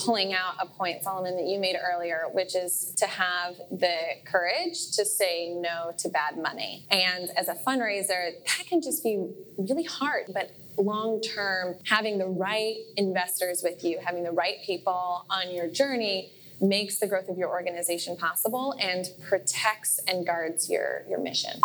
[0.00, 4.92] pulling out a point, Solomon, that you made earlier, which is to have the courage
[4.92, 6.86] to say no to bad money.
[6.90, 12.26] And as a fundraiser, that can just be really hard, but long term, having the
[12.26, 17.38] right investors with you, having the right people on your journey makes the growth of
[17.38, 21.60] your organization possible and protects and guards your, your mission.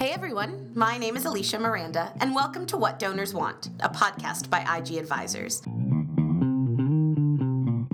[0.00, 4.48] Hey everyone, my name is Alicia Miranda, and welcome to What Donors Want, a podcast
[4.48, 5.60] by IG Advisors.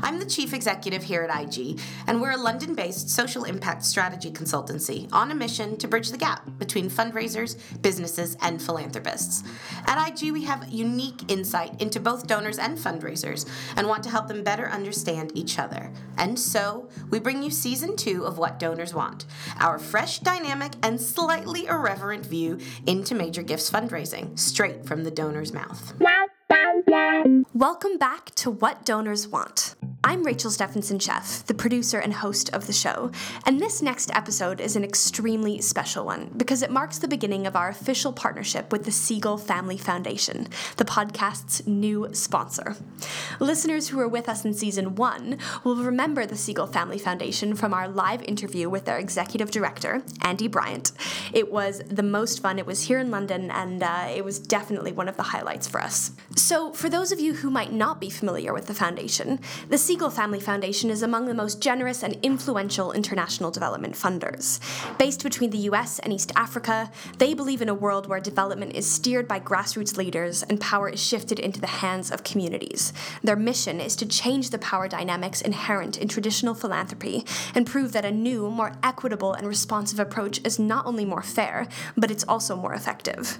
[0.02, 4.30] I'm the Chief Executive here at IG, and we're a London based social impact strategy
[4.30, 9.42] consultancy on a mission to bridge the gap between fundraisers, businesses, and philanthropists.
[9.86, 14.28] At IG, we have unique insight into both donors and fundraisers and want to help
[14.28, 15.90] them better understand each other.
[16.18, 19.24] And so, we bring you season two of What Donors Want,
[19.60, 25.54] our fresh, dynamic, and slightly irreverent view into major gifts fundraising, straight from the donor's
[25.54, 25.98] mouth.
[26.48, 29.74] Welcome back to What Donors Want.
[30.04, 33.10] I'm Rachel Stephenson Chef, the producer and host of the show,
[33.44, 37.56] and this next episode is an extremely special one because it marks the beginning of
[37.56, 42.76] our official partnership with the Segal Family Foundation, the podcast's new sponsor.
[43.40, 47.74] Listeners who were with us in season one will remember the Segal Family Foundation from
[47.74, 50.92] our live interview with their executive director, Andy Bryant.
[51.32, 52.60] It was the most fun.
[52.60, 55.80] It was here in London, and uh, it was definitely one of the highlights for
[55.80, 56.12] us.
[56.38, 60.12] So, for those of you who might not be familiar with the foundation, the Segal
[60.12, 64.60] Family Foundation is among the most generous and influential international development funders.
[64.98, 68.86] Based between the US and East Africa, they believe in a world where development is
[68.86, 72.92] steered by grassroots leaders and power is shifted into the hands of communities.
[73.24, 77.24] Their mission is to change the power dynamics inherent in traditional philanthropy
[77.54, 81.66] and prove that a new, more equitable, and responsive approach is not only more fair,
[81.96, 83.38] but it's also more effective.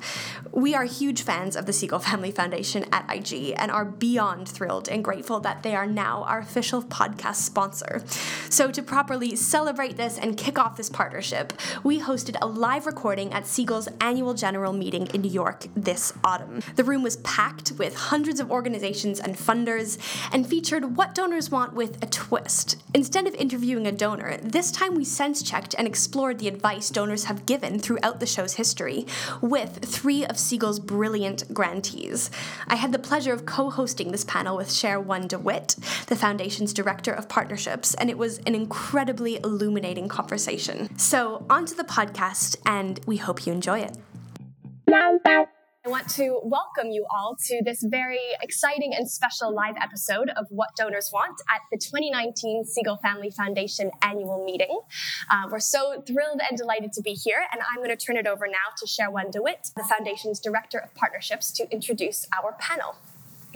[0.51, 4.89] We are huge fans of the Segal Family Foundation at IG and are beyond thrilled
[4.89, 8.03] and grateful that they are now our official podcast sponsor.
[8.49, 11.53] So, to properly celebrate this and kick off this partnership,
[11.83, 16.61] we hosted a live recording at Segal's annual general meeting in New York this autumn.
[16.77, 19.99] The room was packed with hundreds of organizations and funders
[20.33, 22.77] and featured What Donors Want with a twist.
[22.95, 27.25] Instead of interviewing a donor, this time we sense checked and explored the advice donors
[27.25, 29.07] have given throughout the show's history
[29.41, 32.31] with three of Segal's brilliant grantees.
[32.77, 35.77] Had the pleasure of co hosting this panel with Cherwon DeWitt,
[36.07, 40.97] the Foundation's Director of Partnerships, and it was an incredibly illuminating conversation.
[40.99, 43.97] So, on to the podcast, and we hope you enjoy it.
[45.87, 50.47] I want to welcome you all to this very exciting and special live episode of
[50.51, 54.81] What Donors Want at the 2019 Segal Family Foundation annual meeting.
[55.31, 58.27] Uh, we're so thrilled and delighted to be here, and I'm going to turn it
[58.27, 62.97] over now to Cherwon DeWitt, the Foundation's Director of Partnerships, to introduce our panel.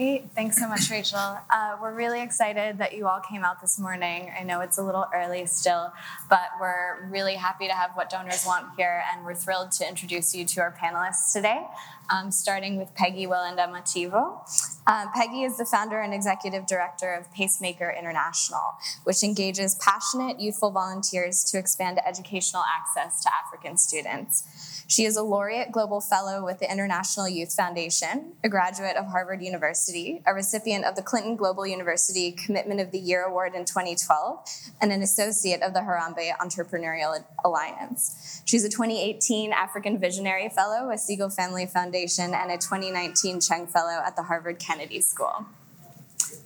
[0.01, 0.31] Great.
[0.35, 1.19] Thanks so much, Rachel.
[1.51, 4.33] Uh, we're really excited that you all came out this morning.
[4.35, 5.93] I know it's a little early still,
[6.31, 10.35] but we're really happy to have What Donors Want here, and we're thrilled to introduce
[10.35, 11.61] you to our panelists today,
[12.09, 14.39] um, starting with Peggy Welenda Mativo.
[14.87, 20.71] Uh, Peggy is the founder and executive director of Pacemaker International, which engages passionate, youthful
[20.71, 24.81] volunteers to expand educational access to African students.
[24.91, 29.41] She is a laureate global fellow with the International Youth Foundation, a graduate of Harvard
[29.41, 29.90] University,
[30.27, 34.39] a recipient of the Clinton Global University Commitment of the Year Award in 2012,
[34.81, 38.43] and an associate of the Harambee Entrepreneurial Alliance.
[38.45, 44.01] She's a 2018 African Visionary Fellow with Segal Family Foundation and a 2019 Cheng Fellow
[44.05, 45.47] at the Harvard Kennedy School.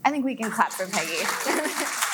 [0.05, 2.11] I think we can clap for Peggy.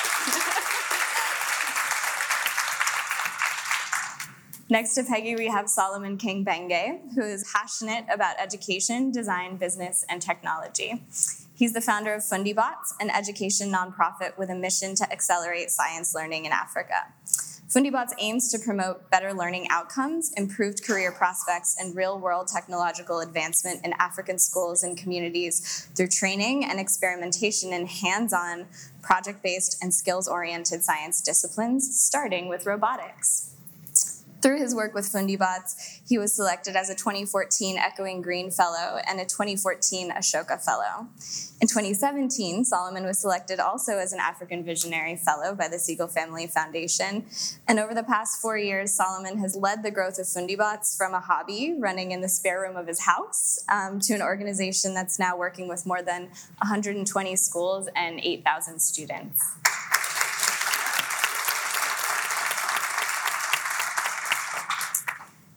[4.71, 10.05] Next to Peggy, we have Solomon King Benge, who is passionate about education, design, business,
[10.07, 11.03] and technology.
[11.53, 16.45] He's the founder of FundiBots, an education nonprofit with a mission to accelerate science learning
[16.45, 17.11] in Africa.
[17.67, 23.83] FundiBots aims to promote better learning outcomes, improved career prospects, and real world technological advancement
[23.83, 28.67] in African schools and communities through training and experimentation in hands on,
[29.01, 33.50] project based, and skills oriented science disciplines, starting with robotics.
[34.41, 39.19] Through his work with FundiBots, he was selected as a 2014 Echoing Green Fellow and
[39.19, 41.07] a 2014 Ashoka Fellow.
[41.61, 46.47] In 2017, Solomon was selected also as an African Visionary Fellow by the Segal Family
[46.47, 47.25] Foundation.
[47.67, 51.19] And over the past four years, Solomon has led the growth of FundiBots from a
[51.19, 55.37] hobby running in the spare room of his house um, to an organization that's now
[55.37, 56.23] working with more than
[56.57, 59.39] 120 schools and 8,000 students.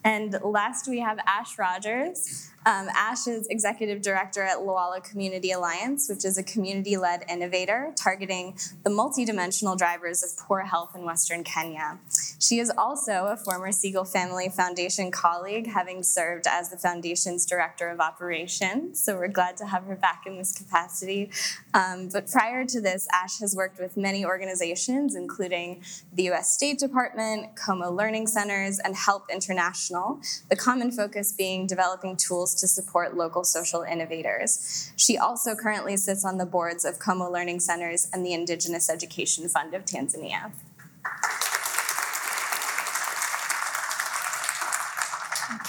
[0.05, 2.51] And last, we have Ash Rogers.
[2.67, 7.93] Um, Ash is executive director at Lwala Community Alliance, which is a community led innovator
[7.95, 11.99] targeting the multidimensional drivers of poor health in Western Kenya.
[12.39, 17.89] She is also a former Segal Family Foundation colleague, having served as the foundation's director
[17.89, 19.01] of operations.
[19.03, 21.29] So we're glad to have her back in this capacity.
[21.75, 25.83] Um, but prior to this, Ash has worked with many organizations, including
[26.13, 30.19] the US State Department, Komo Learning Centers, and Help International,
[30.49, 34.91] the common focus being developing tools to support local social innovators.
[34.95, 39.47] She also currently sits on the boards of Komo Learning Centers and the Indigenous Education
[39.47, 40.51] Fund of Tanzania.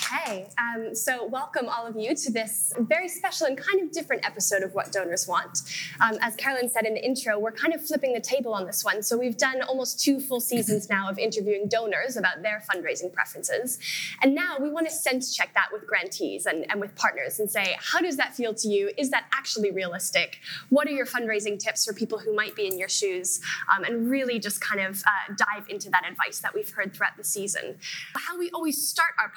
[0.06, 4.24] Okay, um, so welcome all of you to this very special and kind of different
[4.24, 5.62] episode of What Donors Want.
[6.00, 8.84] Um, as Carolyn said in the intro, we're kind of flipping the table on this
[8.84, 9.02] one.
[9.02, 13.78] So we've done almost two full seasons now of interviewing donors about their fundraising preferences.
[14.22, 17.50] And now we want to sense check that with grantees and, and with partners and
[17.50, 18.92] say, how does that feel to you?
[18.96, 20.38] Is that actually realistic?
[20.68, 23.40] What are your fundraising tips for people who might be in your shoes?
[23.74, 27.16] Um, and really just kind of uh, dive into that advice that we've heard throughout
[27.16, 27.78] the season.
[28.14, 29.30] How we always start our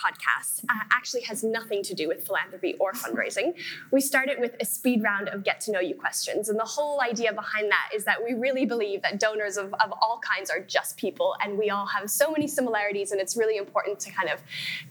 [0.67, 3.53] uh, actually has nothing to do with philanthropy or fundraising.
[3.91, 6.50] We start it with a speed round of get to know you questions.
[6.50, 9.94] And the whole idea behind that is that we really believe that donors of, of
[10.01, 13.11] all kinds are just people and we all have so many similarities.
[13.11, 14.39] And it's really important to kind of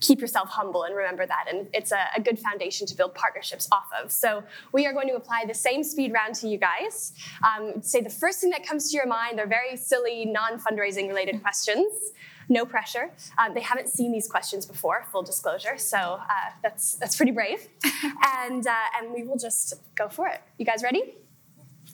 [0.00, 1.46] keep yourself humble and remember that.
[1.50, 4.10] And it's a, a good foundation to build partnerships off of.
[4.10, 7.12] So we are going to apply the same speed round to you guys.
[7.44, 9.38] Um, say the first thing that comes to your mind.
[9.38, 12.12] They're very silly, non fundraising related questions
[12.48, 13.10] no pressure.
[13.38, 17.68] Um, they haven't seen these questions before, full disclosure, so uh, that's that's pretty brave.
[18.40, 20.40] and uh, and we will just go for it.
[20.58, 21.14] You guys ready?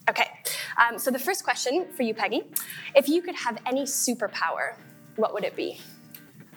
[0.09, 0.29] Okay.
[0.77, 2.43] Um, so the first question for you, Peggy,
[2.95, 4.75] if you could have any superpower,
[5.15, 5.79] what would it be?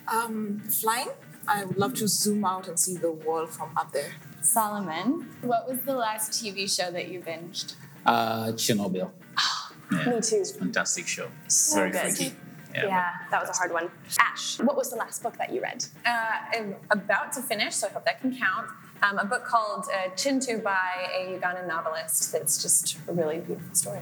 [0.06, 1.08] Um, flying.
[1.46, 4.12] I would love to zoom out and see the world from up there.
[4.42, 7.74] Solomon, what was the last TV show that you binged?
[8.06, 9.10] Uh, Chernobyl.
[9.90, 10.36] Yeah, Me too.
[10.36, 11.28] it's a fantastic show.
[11.46, 12.00] So Very good.
[12.14, 12.34] freaky.
[12.74, 13.90] Yeah, that was a hard one.
[14.20, 15.84] Ash, what was the last book that you read?
[16.06, 18.68] Uh, I'm about to finish, so I hope that can count.
[19.02, 23.74] Um, a book called uh, Kintu by a Ugandan novelist that's just a really beautiful
[23.74, 24.00] story.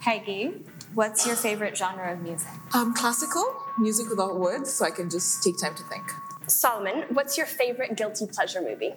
[0.00, 0.52] Peggy,
[0.94, 2.50] what's your favorite genre of music?
[2.74, 3.44] Um, classical
[3.78, 6.04] music without words, so I can just take time to think.
[6.46, 8.92] Solomon, what's your favorite guilty pleasure movie?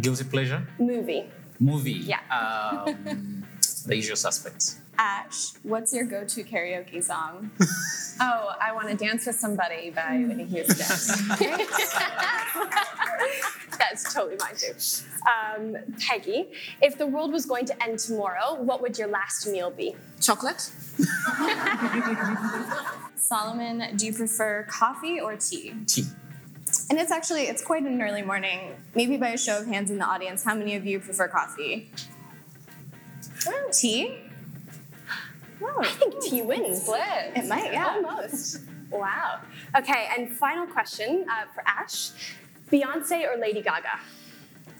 [0.00, 0.66] Guilty pleasure?
[0.78, 1.24] Movie.
[1.58, 1.92] Movie.
[1.92, 2.20] Yeah.
[2.30, 3.44] Um,
[3.86, 4.78] the usual suspects.
[4.98, 7.50] Ash, what's your go to karaoke song?
[8.22, 10.76] Oh, I Want to Dance with Somebody by Whitney Houston.
[13.78, 14.74] That's totally mine too.
[15.26, 16.48] Um, Peggy,
[16.82, 19.96] if the world was going to end tomorrow, what would your last meal be?
[20.20, 20.60] Chocolate?
[23.16, 25.72] Solomon, do you prefer coffee or tea?
[25.86, 26.04] Tea.
[26.90, 28.74] And it's actually it's quite an early morning.
[28.94, 31.90] Maybe by a show of hands in the audience, how many of you prefer coffee?
[33.72, 34.18] Tea?
[35.62, 36.82] I think tea wins.
[36.82, 37.00] Split.
[37.36, 38.00] It might, yeah.
[38.04, 38.60] Almost.
[38.90, 39.40] Wow.
[39.76, 42.10] Okay, and final question uh, for Ash
[42.70, 44.00] Beyonce or Lady Gaga?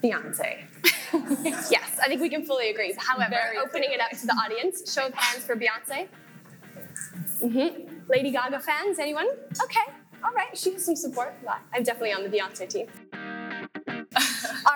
[0.02, 0.64] Beyonce.
[1.70, 2.94] yes, I think we can fully agree.
[2.96, 6.08] However, Very opening it up to the audience, show of hands for Beyonce.
[7.42, 8.08] Mm-hmm.
[8.08, 9.28] Lady Gaga fans, anyone?
[9.62, 9.92] Okay,
[10.24, 11.34] all right, she has some support.
[11.72, 12.86] I'm definitely on the Beyonce team.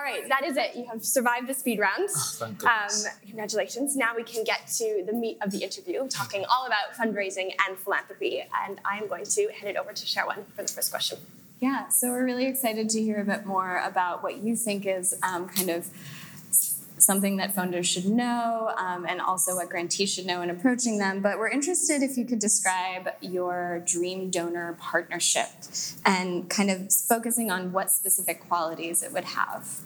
[0.05, 0.75] All right, that is it.
[0.75, 2.09] You have survived the speed round.
[2.09, 2.89] thank um,
[3.25, 3.95] congratulations.
[3.95, 7.77] Now we can get to the meat of the interview, talking all about fundraising and
[7.77, 8.43] philanthropy.
[8.65, 11.19] And I am going to hand it over to Sherwin for the first question.
[11.59, 15.17] Yeah, so we're really excited to hear a bit more about what you think is
[15.23, 15.89] um, kind of
[16.97, 21.21] something that funders should know um, and also what grantees should know in approaching them.
[21.21, 25.47] But we're interested if you could describe your dream donor partnership
[26.05, 29.81] and kind of focusing on what specific qualities it would have.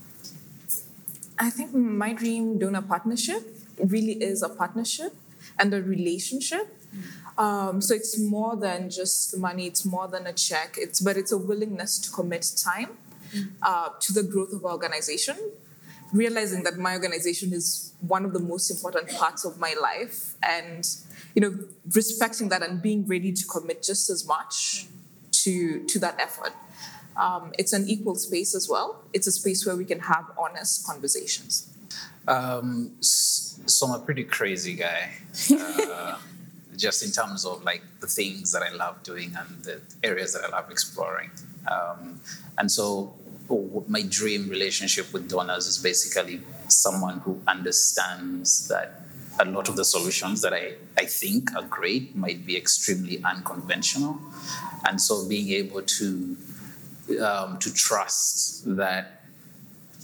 [1.39, 3.43] I think my dream donor partnership
[3.77, 5.13] really is a partnership
[5.57, 6.67] and a relationship.
[7.37, 11.31] Um, so it's more than just money, it's more than a check, it's, but it's
[11.31, 12.97] a willingness to commit time
[13.61, 15.37] uh, to the growth of our organization,
[16.11, 20.87] realizing that my organization is one of the most important parts of my life and
[21.35, 21.53] you know
[21.93, 24.87] respecting that and being ready to commit just as much
[25.31, 26.53] to to that effort
[27.17, 29.03] um, it's an equal space as well.
[29.13, 31.69] It's a space where we can have honest conversations.
[32.27, 35.11] Um, so I'm a pretty crazy guy,
[35.51, 36.17] uh,
[36.77, 40.43] just in terms of like the things that I love doing and the areas that
[40.43, 41.31] I love exploring.
[41.69, 42.21] Um,
[42.57, 43.13] and so
[43.87, 49.01] my dream relationship with donors is basically someone who understands that
[49.39, 54.19] a lot of the solutions that I, I think are great might be extremely unconventional.
[54.87, 56.37] And so being able to
[57.17, 59.23] um, to trust that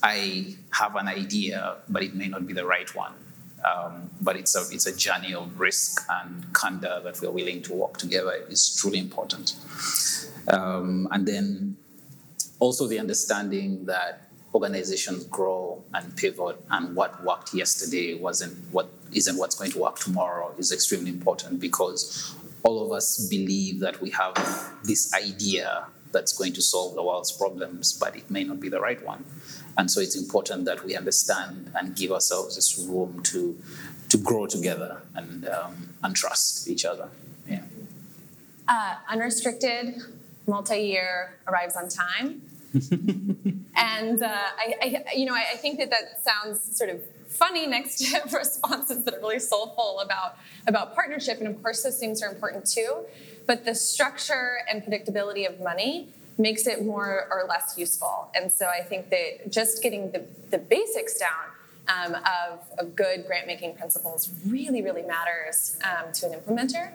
[0.04, 3.14] I have an idea, but it may not be the right one.
[3.64, 7.74] Um, but it's a it's a journey of risk and candor that we're willing to
[7.74, 9.56] walk together is truly important.
[10.48, 11.76] Um, and then
[12.60, 19.38] also the understanding that organizations grow and pivot, and what worked yesterday wasn't what isn't
[19.38, 24.10] what's going to work tomorrow is extremely important because all of us believe that we
[24.12, 24.36] have
[24.84, 25.86] this idea
[26.16, 29.26] that's going to solve the world's problems, but it may not be the right one.
[29.78, 33.42] And so it's important that we understand and give ourselves this room to
[34.12, 37.10] to grow together and um, and trust each other.
[37.48, 37.64] Yeah.
[38.68, 39.96] Uh, unrestricted,
[40.48, 42.42] multi-year, arrives on time.
[43.76, 44.28] and uh,
[44.64, 48.22] I, I, you know, I, I think that that sounds sort of funny next to
[48.38, 52.66] responses that are really soulful about about partnership, and of course those things are important
[52.66, 52.92] too.
[53.46, 58.30] But the structure and predictability of money makes it more or less useful.
[58.36, 61.46] And so I think that just getting the, the basics down
[61.88, 66.92] um, of, of good grant making principles really, really matters um, to an implementer.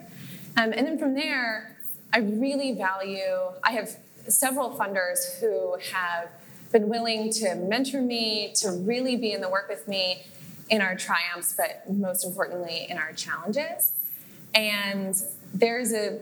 [0.57, 1.77] Um, and then from there,
[2.13, 6.29] I really value, I have several funders who have
[6.71, 10.23] been willing to mentor me, to really be in the work with me
[10.69, 13.93] in our triumphs, but most importantly, in our challenges.
[14.53, 15.21] And
[15.53, 16.19] there's a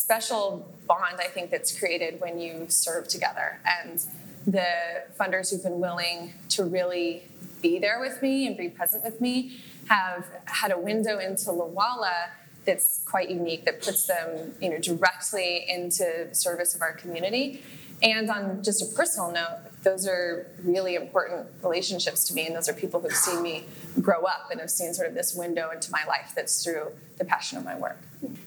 [0.00, 3.60] special bond, I think, that's created when you serve together.
[3.82, 4.02] And
[4.46, 7.24] the funders who've been willing to really
[7.60, 12.30] be there with me and be present with me have had a window into Lwala
[12.64, 17.62] that's quite unique that puts them you know directly into service of our community
[18.02, 22.68] and on just a personal note those are really important relationships to me and those
[22.68, 23.64] are people who've seen me
[24.00, 27.24] grow up and have seen sort of this window into my life that's through the
[27.24, 27.98] passion of my work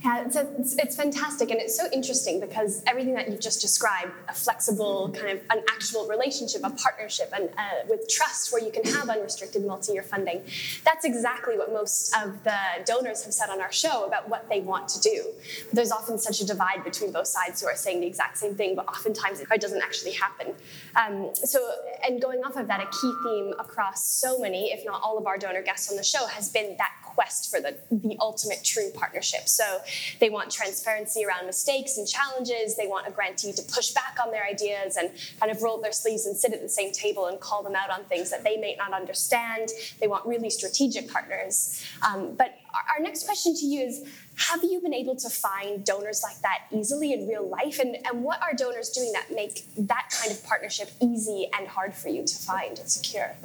[0.04, 3.62] yeah, it's, a, it's, it's, fantastic and it's so interesting because everything that you've just
[3.62, 8.64] described a flexible, kind of an actual relationship, a partnership, and uh, with trust where
[8.64, 10.42] you can have unrestricted multi year funding
[10.84, 14.62] that's exactly what most of the donors have said on our show about what they
[14.62, 15.26] want to do.
[15.72, 18.76] There's often such a divide between both sides who are saying the exact same thing,
[18.76, 20.54] but oftentimes it doesn't actually happen.
[20.96, 21.60] Um, so,
[22.08, 25.26] and going off of that, a key theme across so many, if not all of
[25.26, 28.90] our donor guests on the show, has been that quest for the, the ultimate true
[28.94, 29.48] partnership.
[29.48, 29.82] So
[30.20, 32.76] they want transparency around mistakes and challenges.
[32.76, 35.92] They want a grantee to push back on their ideas and kind of roll their
[35.92, 38.58] sleeves and sit at the same table and call them out on things that they
[38.58, 39.70] may not understand.
[40.00, 41.84] They want really strategic partners.
[42.06, 44.04] Um, but our next question to you is
[44.36, 48.24] have you been able to find donors like that easily in real life and, and
[48.24, 52.26] what are donors doing that make that kind of partnership easy and hard for you
[52.26, 53.36] to find and secure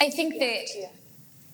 [0.00, 0.90] i think that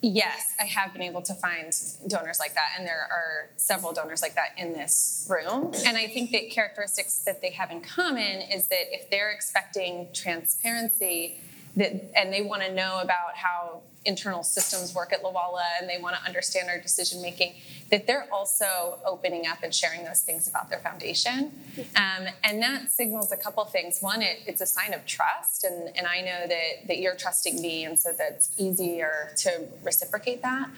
[0.01, 1.73] Yes, I have been able to find
[2.07, 5.71] donors like that, and there are several donors like that in this room.
[5.85, 10.09] And I think that characteristics that they have in common is that if they're expecting
[10.13, 11.39] transparency,
[11.75, 15.97] that and they want to know about how internal systems work at Lwala and they
[16.01, 17.55] want to understand our decision making,
[17.91, 21.51] that they're also opening up and sharing those things about their foundation.
[21.95, 23.99] Um, and that signals a couple things.
[24.01, 27.61] One, it, it's a sign of trust, and, and I know that, that you're trusting
[27.61, 30.69] me, and so that's easier to reciprocate that.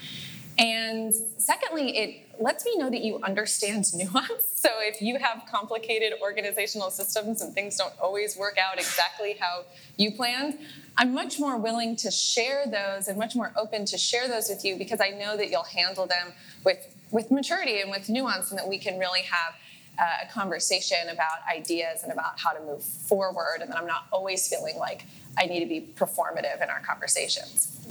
[0.58, 4.44] And secondly, it lets me know that you understand nuance.
[4.56, 9.66] So if you have complicated organizational systems and things don't always work out exactly how
[9.98, 10.58] you planned,
[10.98, 14.66] I'm much more willing to share those and much more open to share those with
[14.66, 16.34] you because I know that you'll handle them
[16.64, 16.80] with,
[17.12, 19.54] with maturity and with nuance and that we can really have
[20.00, 24.06] uh, a conversation about ideas and about how to move forward and that I'm not
[24.12, 25.06] always feeling like
[25.38, 27.88] I need to be performative in our conversations.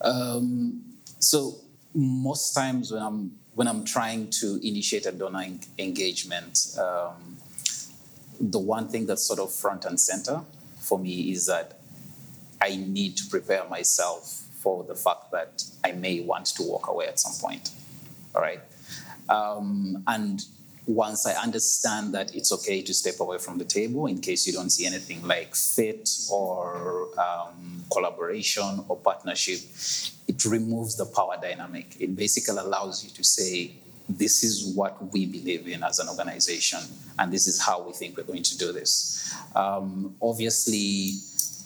[0.00, 0.82] Um,
[1.18, 1.56] so
[1.94, 5.44] most times when I'm when I'm trying to initiate a donor
[5.78, 7.38] engagement, um,
[8.40, 10.42] the one thing that's sort of front and center
[10.78, 11.80] for me is that
[12.60, 17.06] I need to prepare myself for the fact that I may want to walk away
[17.06, 17.70] at some point.
[18.34, 18.60] All right.
[19.28, 20.44] Um, and
[20.88, 24.54] once I understand that it's okay to step away from the table in case you
[24.54, 29.60] don't see anything like fit or um, collaboration or partnership,
[30.26, 31.94] it removes the power dynamic.
[32.00, 33.72] It basically allows you to say,
[34.08, 36.80] this is what we believe in as an organization,
[37.18, 39.34] and this is how we think we're going to do this.
[39.54, 41.10] Um, obviously,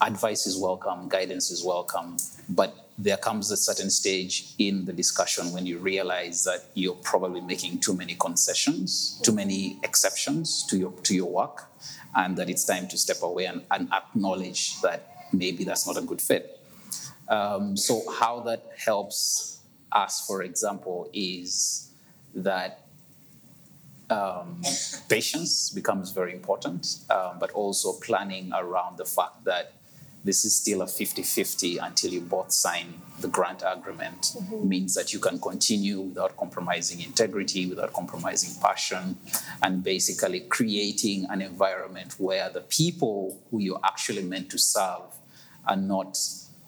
[0.01, 2.17] advice is welcome, guidance is welcome,
[2.49, 7.41] but there comes a certain stage in the discussion when you realize that you're probably
[7.41, 11.71] making too many concessions, too many exceptions to your to your work,
[12.15, 16.03] and that it's time to step away and, and acknowledge that maybe that's not a
[16.03, 16.61] good fit.
[17.29, 21.91] Um, so how that helps us, for example, is
[22.35, 22.81] that
[24.11, 24.61] um,
[25.09, 29.73] patience becomes very important, um, but also planning around the fact that
[30.25, 34.69] this is still a 50 50 until you both sign the grant agreement mm-hmm.
[34.69, 39.17] means that you can continue without compromising integrity, without compromising passion,
[39.63, 45.03] and basically creating an environment where the people who you're actually meant to serve
[45.67, 46.19] are not.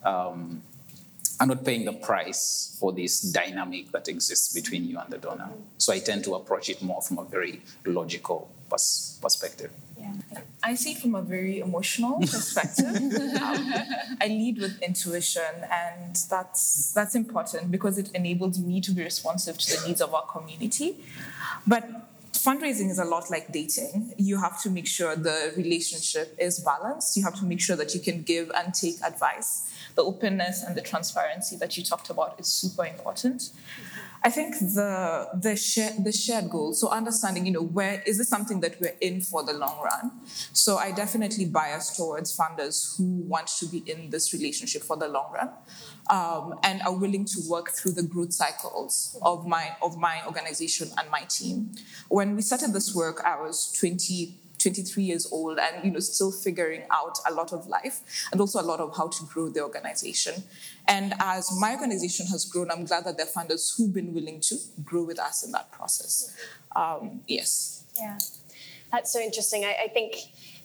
[0.05, 0.63] Um,
[1.41, 5.51] are not paying the price for this dynamic that exists between you and the donor.
[5.79, 9.73] So I tend to approach it more from a very logical pers- perspective.
[10.33, 10.41] Yeah.
[10.63, 12.87] I see from a very emotional perspective.
[12.87, 13.75] um,
[14.21, 19.59] I lead with intuition, and that's that's important because it enables me to be responsive
[19.59, 21.05] to the needs of our community.
[21.67, 21.85] But
[22.33, 24.13] fundraising is a lot like dating.
[24.19, 27.17] You have to make sure the relationship is balanced.
[27.17, 29.71] You have to make sure that you can give and take advice.
[29.95, 33.51] The openness and the transparency that you talked about is super important.
[34.27, 35.55] I think the the
[36.03, 36.73] the shared goal.
[36.73, 40.13] So understanding, you know, where is this something that we're in for the long run?
[40.55, 45.09] So I definitely bias towards funders who want to be in this relationship for the
[45.09, 45.51] long run,
[46.09, 50.89] um, and are willing to work through the growth cycles of my of my organization
[50.97, 51.73] and my team.
[52.09, 56.33] When we started this work, I was 20 23 years old and you know still
[56.33, 58.01] figuring out a lot of life
[58.33, 60.35] and also a lot of how to grow the organization.
[60.87, 64.41] And as my organization has grown i'm glad that there are funders who've been willing
[64.41, 66.37] to grow with us in that process.
[66.75, 67.85] Um, yes.
[67.99, 68.19] Yeah.
[68.93, 69.65] That's so interesting.
[69.65, 70.17] I, I think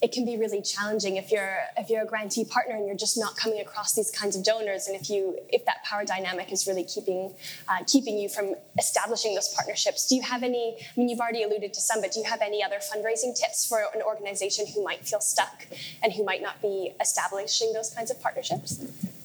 [0.02, 3.18] it can be really challenging if you're if you're a grantee partner and you're just
[3.18, 6.68] not coming across these kinds of donors and if you if that power dynamic is
[6.68, 7.34] really keeping
[7.68, 10.08] uh, keeping you from establishing those partnerships.
[10.08, 12.42] Do you have any i mean you've already alluded to some but do you have
[12.42, 15.68] any other fundraising tips for an organization who might feel stuck
[16.02, 18.84] and who might not be establishing those kinds of partnerships?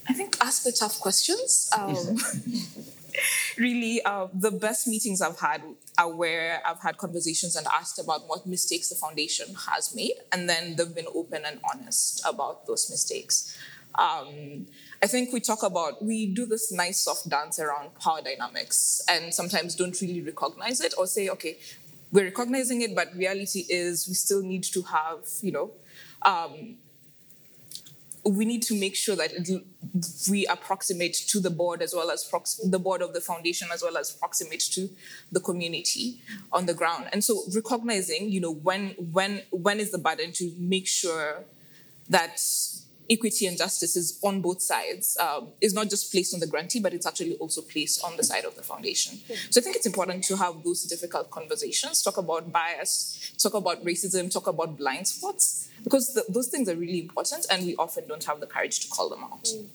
[0.09, 1.71] I think ask the tough questions.
[1.77, 1.95] Um,
[3.57, 5.63] really, uh, the best meetings I've had
[5.99, 10.49] are where I've had conversations and asked about what mistakes the foundation has made, and
[10.49, 13.57] then they've been open and honest about those mistakes.
[13.97, 14.67] Um,
[15.03, 19.33] I think we talk about, we do this nice soft dance around power dynamics and
[19.33, 21.59] sometimes don't really recognize it or say, okay,
[22.11, 25.71] we're recognizing it, but reality is we still need to have, you know,
[26.23, 26.77] um,
[28.27, 29.63] we need to make sure that it,
[30.31, 33.83] we approximate to the board as well as prox- the board of the foundation as
[33.83, 34.89] well as proximate to
[35.31, 36.21] the community
[36.53, 37.09] on the ground.
[37.13, 41.45] And so recognizing you know when when when is the burden to make sure
[42.09, 42.41] that
[43.11, 45.17] equity and justice is on both sides.
[45.21, 48.25] Um, is not just placed on the grantee but it's actually also placed on the
[48.25, 49.19] side of the foundation.
[49.51, 53.85] So i think it's important to have those difficult conversations talk about bias talk about
[53.85, 58.07] racism talk about blind spots because the, those things are really important and we often
[58.09, 59.45] don't have the courage to call them out.
[59.45, 59.67] Mm.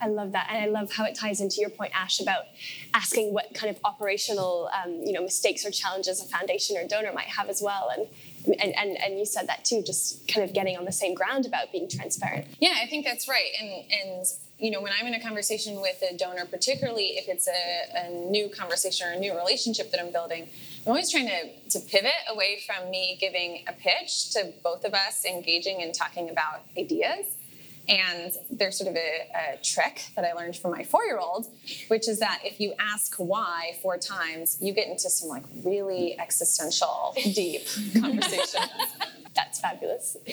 [0.00, 2.46] I love that, and I love how it ties into your point, Ash, about
[2.92, 7.12] asking what kind of operational, um, you know, mistakes or challenges a foundation or donor
[7.12, 8.08] might have as well, and
[8.46, 11.46] and, and, and you said that too, just kind of getting on the same ground
[11.46, 12.46] about being transparent.
[12.60, 13.50] Yeah, I think that's right.
[13.60, 14.26] And, and
[14.58, 18.10] you know, when I'm in a conversation with a donor, particularly if it's a, a
[18.10, 20.48] new conversation or a new relationship that I'm building,
[20.84, 24.94] I'm always trying to, to pivot away from me giving a pitch to both of
[24.94, 27.26] us engaging and talking about ideas
[27.88, 31.46] and there's sort of a, a trick that I learned from my four year old,
[31.88, 36.18] which is that if you ask why four times, you get into some like really
[36.18, 37.62] existential, deep
[38.00, 38.62] conversation.
[39.34, 40.16] That's fabulous.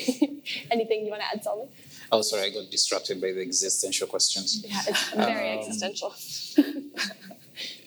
[0.71, 1.69] Anything you want to add, Solomon?
[2.11, 4.63] Oh, sorry, I got distracted by the existential questions.
[4.65, 6.13] Yeah, it's very um, existential.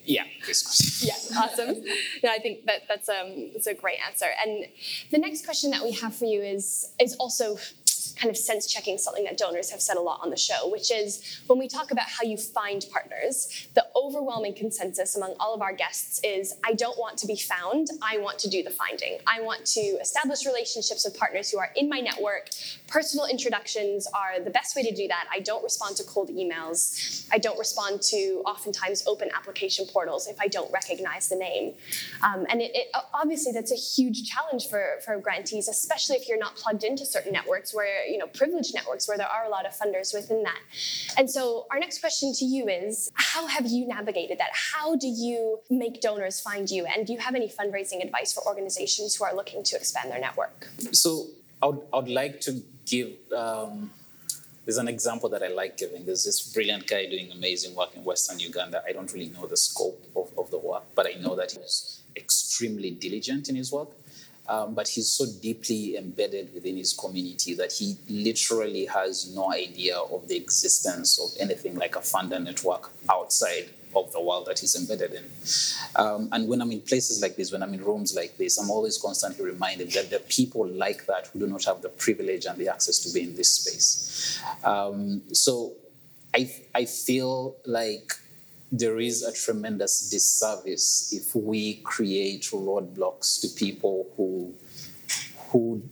[0.05, 1.85] yeah, this Yeah, awesome.
[2.23, 4.27] No, I think that that's um that's a great answer.
[4.45, 4.67] And
[5.11, 7.59] the next question that we have for you is is also
[8.19, 10.91] kind of sense checking something that donors have said a lot on the show, which
[10.91, 15.63] is when we talk about how you find partners, the overwhelming consensus among all of
[15.63, 19.19] our guests is I don't want to be found, I want to do the finding.
[19.27, 22.51] I want to establish relationships with partners who are in my network.
[22.89, 25.27] Personal introductions are the best way to do that.
[25.31, 27.27] I don't respond to cold emails.
[27.31, 31.75] I don't respond to oftentimes open application portals if I don't recognize the name.
[32.23, 36.39] Um, and it, it, obviously, that's a huge challenge for, for grantees, especially if you're
[36.39, 39.67] not plugged into certain networks where you know privileged networks where there are a lot
[39.67, 40.59] of funders within that.
[41.17, 44.51] And so our next question to you is how have you navigated that?
[44.53, 46.87] How do you make donors find you?
[46.87, 50.21] And do you have any fundraising advice for organizations who are looking to expand their
[50.21, 50.69] network?
[50.93, 51.27] So
[51.63, 53.91] I would, I would like to give um,
[54.65, 56.07] there's an example that I like giving.
[56.07, 58.83] There's this brilliant guy doing amazing work in Western Uganda.
[58.87, 62.01] I don't really know the scope of, of the work, but I know that he's
[62.17, 63.89] extremely diligent in his work.
[64.53, 69.97] Um, but he's so deeply embedded within his community that he literally has no idea
[69.97, 74.77] of the existence of anything like a funder network outside of the world that he's
[74.77, 75.25] embedded in.
[75.97, 78.71] Um, and when I'm in places like this, when I'm in rooms like this, I'm
[78.71, 82.45] always constantly reminded that there are people like that who do not have the privilege
[82.45, 84.39] and the access to be in this space.
[84.65, 85.73] Um, so
[86.35, 88.13] I, I feel like
[88.73, 94.55] there is a tremendous disservice if we create roadblocks to people who
[95.51, 95.83] who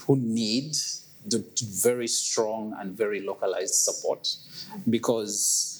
[0.00, 0.76] who need
[1.24, 1.44] the
[1.82, 4.36] very strong and very localized support
[4.88, 5.76] because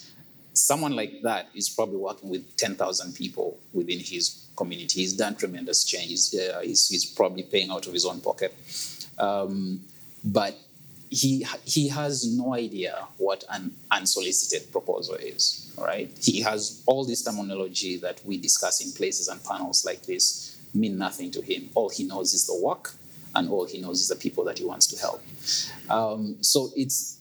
[0.54, 5.00] someone like that is probably working with 10,000 people within his community.
[5.00, 6.08] He's done tremendous change.
[6.08, 8.54] He's, uh, he's, he's, probably paying out of his own pocket.
[9.18, 9.80] Um,
[10.24, 10.58] but
[11.10, 16.10] he he has no idea what an unsolicited proposal is right?
[16.22, 20.96] He has all this terminology that we discuss in places and panels like this mean
[20.96, 21.68] nothing to him.
[21.74, 22.94] All he knows is the work
[23.34, 25.22] and all he knows is the people that he wants to help.
[25.90, 27.18] Um, so it's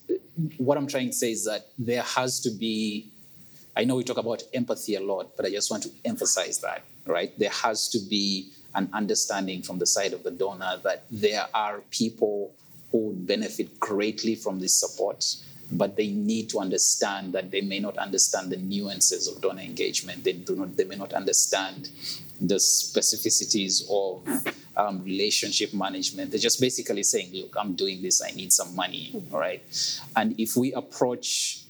[0.58, 3.06] what i'm trying to say is that there has to be
[3.74, 6.82] i know we talk about empathy a lot but i just want to emphasize that
[7.06, 7.36] right?
[7.38, 11.80] There has to be an understanding from the side of the donor that there are
[11.90, 12.52] people
[12.90, 15.24] who would benefit greatly from this support,
[15.72, 20.24] but they need to understand that they may not understand the nuances of donor engagement.
[20.24, 20.76] They do not.
[20.76, 21.90] They may not understand
[22.40, 24.46] the specificities of
[24.76, 26.30] um, relationship management.
[26.30, 28.22] They're just basically saying, "Look, I'm doing this.
[28.22, 29.62] I need some money." All right,
[30.14, 31.62] and if we approach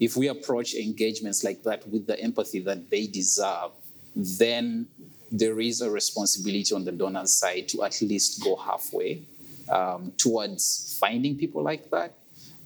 [0.00, 3.72] if we approach engagements like that with the empathy that they deserve,
[4.14, 4.86] then
[5.30, 9.22] there is a responsibility on the donor's side to at least go halfway
[9.70, 12.14] um, towards finding people like that.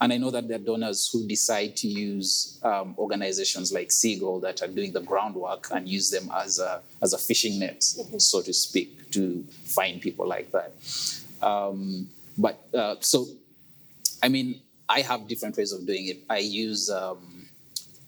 [0.01, 4.43] And I know that there are donors who decide to use um, organizations like Segal
[4.43, 8.19] that are doing the groundwork and use them as a, as a fishing net, mm-hmm.
[8.19, 10.73] so to speak, to find people like that.
[11.41, 13.29] Um, but uh, so,
[14.23, 16.19] I mean, I have different ways of doing it.
[16.29, 17.49] I use um,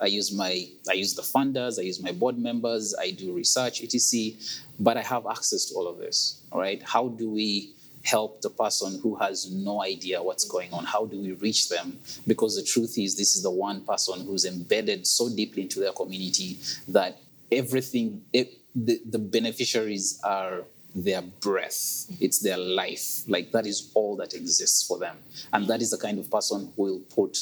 [0.00, 3.82] I use my I use the funders, I use my board members, I do research,
[3.82, 4.32] etc.
[4.78, 6.42] But I have access to all of this.
[6.52, 7.72] All right, how do we
[8.04, 10.84] help the person who has no idea what's going on?
[10.84, 11.98] How do we reach them?
[12.26, 15.92] Because the truth is, this is the one person who's embedded so deeply into their
[15.92, 17.18] community that
[17.50, 20.64] everything, it, the, the beneficiaries are
[20.94, 23.22] their breath, it's their life.
[23.26, 25.16] Like that is all that exists for them.
[25.52, 27.38] And that is the kind of person who will put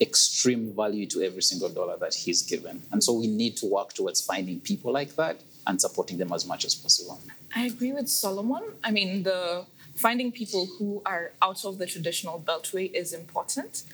[0.00, 2.82] extreme value to every single dollar that he's given.
[2.90, 6.46] And so we need to work towards finding people like that and supporting them as
[6.46, 7.20] much as possible.
[7.54, 8.62] I agree with Solomon.
[8.82, 9.66] I mean, the
[10.00, 13.84] finding people who are out of the traditional beltway is important.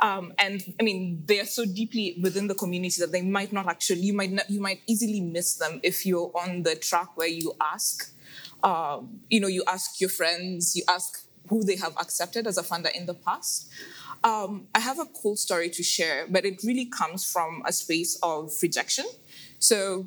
[0.00, 3.66] Um, and I mean, they are so deeply within the community that they might not
[3.66, 7.26] actually, you might not, you might easily miss them if you're on the track where
[7.26, 8.14] you ask,
[8.62, 12.62] um, you know, you ask your friends, you ask who they have accepted as a
[12.62, 13.68] funder in the past.
[14.22, 18.18] Um, I have a cool story to share, but it really comes from a space
[18.22, 19.06] of rejection.
[19.58, 20.06] So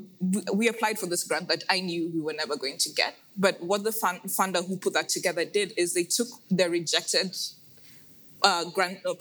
[0.54, 3.16] we applied for this grant that I knew we were never going to get.
[3.38, 7.36] But what the fund, funder who put that together did is they took the rejected
[8.44, 9.14] uh, grant, uh,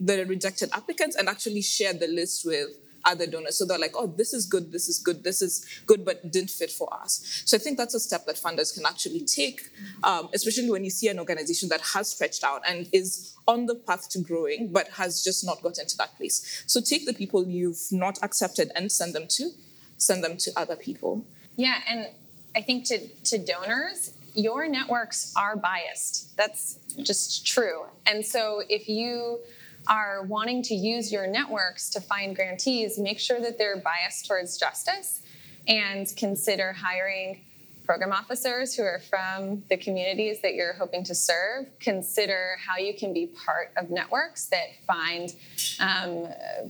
[0.00, 2.68] the rejected applicants and actually shared the list with
[3.04, 3.58] other donors.
[3.58, 6.50] So they're like, oh, this is good, this is good, this is good, but didn't
[6.50, 7.42] fit for us.
[7.44, 9.70] So I think that's a step that funders can actually take,
[10.04, 13.74] um, especially when you see an organization that has stretched out and is on the
[13.74, 16.64] path to growing, but has just not gotten to that place.
[16.66, 19.50] So take the people you've not accepted and send them to,
[19.96, 21.24] send them to other people.
[21.56, 22.06] Yeah, and
[22.54, 26.36] I think to, to donors, your networks are biased.
[26.36, 27.84] That's just true.
[28.06, 29.40] And so if you
[29.86, 34.56] are wanting to use your networks to find grantees, make sure that they're biased towards
[34.56, 35.22] justice
[35.66, 37.40] and consider hiring
[37.84, 41.66] program officers who are from the communities that you're hoping to serve.
[41.80, 45.34] Consider how you can be part of networks that find
[45.80, 46.26] um,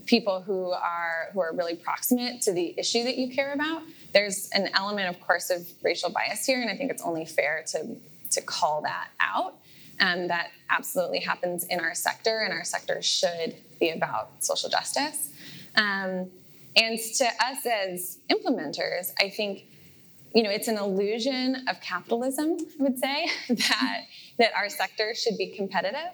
[0.07, 3.83] people who are who are really proximate to the issue that you care about.
[4.13, 7.63] There's an element, of course, of racial bias here, and I think it's only fair
[7.69, 7.97] to
[8.31, 9.57] to call that out.
[10.03, 15.31] And that absolutely happens in our sector, and our sector should be about social justice.
[15.77, 16.29] Um,
[16.75, 19.65] and to us as implementers, I think
[20.35, 22.57] you know it's an illusion of capitalism.
[22.81, 24.01] I would say that
[24.39, 26.11] that our sector should be competitive.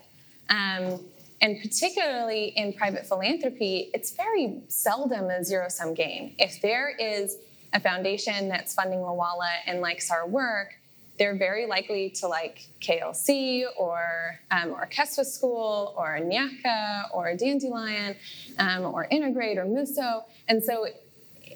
[0.50, 1.00] Um,
[1.40, 6.34] and particularly in private philanthropy, it's very seldom a zero sum game.
[6.38, 7.38] If there is
[7.72, 10.74] a foundation that's funding Lwala and likes our work,
[11.18, 18.16] they're very likely to like KLC or um, Orchestra School or Nyaka or Dandelion
[18.58, 20.24] um, or Integrate or Muso.
[20.48, 20.86] And so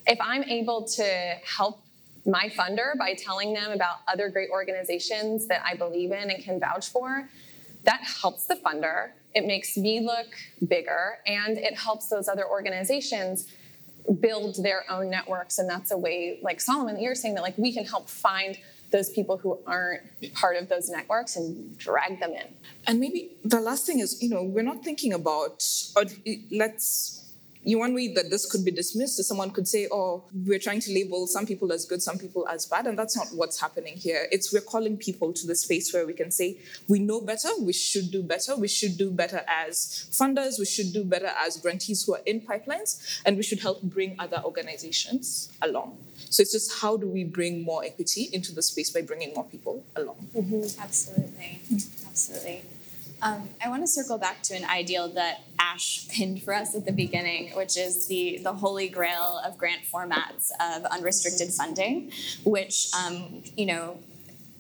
[0.06, 1.04] if I'm able to
[1.44, 1.80] help
[2.26, 6.60] my funder by telling them about other great organizations that I believe in and can
[6.60, 7.28] vouch for,
[7.84, 9.10] that helps the funder.
[9.34, 10.28] It makes me look
[10.66, 13.48] bigger and it helps those other organizations
[14.20, 15.58] build their own networks.
[15.58, 18.58] And that's a way, like Solomon, you're saying that like we can help find
[18.92, 20.02] those people who aren't
[20.34, 22.46] part of those networks and drag them in.
[22.86, 25.64] And maybe the last thing is, you know, we're not thinking about,
[25.96, 26.04] or
[26.50, 27.22] let's
[27.64, 30.80] you one way that this could be dismissed is someone could say, oh, we're trying
[30.80, 32.86] to label some people as good, some people as bad.
[32.86, 34.26] And that's not what's happening here.
[34.32, 37.72] It's we're calling people to the space where we can say, we know better, we
[37.72, 42.04] should do better, we should do better as funders, we should do better as grantees
[42.04, 45.98] who are in pipelines, and we should help bring other organizations along.
[46.32, 49.44] So it's just how do we bring more equity into the space by bringing more
[49.44, 50.28] people along?
[50.34, 50.80] Mm-hmm.
[50.80, 51.60] Absolutely.
[52.08, 52.62] Absolutely.
[53.20, 56.86] Um, I want to circle back to an ideal that Ash pinned for us at
[56.86, 62.10] the beginning, which is the, the holy grail of grant formats of unrestricted funding,
[62.44, 63.98] which, um, you know,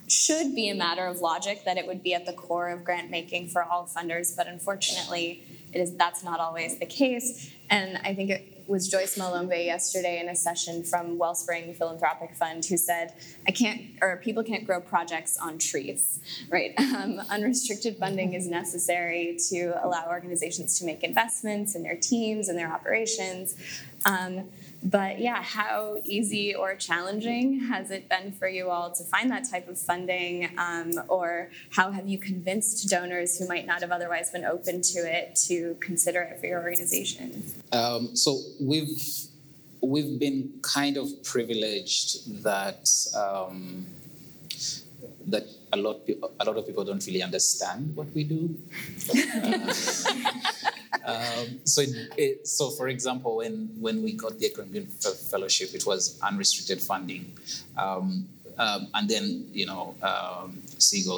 [0.08, 3.10] should be a matter of logic that it would be at the core of grant
[3.10, 7.50] making for all funders, but unfortunately, it is that's not always the case.
[7.70, 12.64] And I think it, was Joyce Malombe yesterday in a session from Wellspring Philanthropic Fund
[12.64, 13.14] who said,
[13.46, 16.20] I can't, or people can't grow projects on trees,
[16.50, 16.74] right?
[16.92, 22.58] Um, unrestricted funding is necessary to allow organizations to make investments in their teams and
[22.58, 23.56] their operations.
[24.04, 24.50] Um,
[24.82, 29.48] but yeah, how easy or challenging has it been for you all to find that
[29.48, 30.50] type of funding?
[30.58, 34.98] Um, or how have you convinced donors who might not have otherwise been open to
[35.00, 37.44] it to consider it for your organization?
[37.72, 39.26] Um, so we've
[39.80, 43.86] we've been kind of privileged that um,
[45.26, 46.00] that a lot
[46.40, 48.54] a lot of people don't really understand what we do.
[49.14, 49.72] Uh,
[51.04, 51.82] um, so,
[52.16, 57.36] it, so for example, when when we got the Green Fellowship, it was unrestricted funding,
[57.76, 60.62] um, um, and then you know um,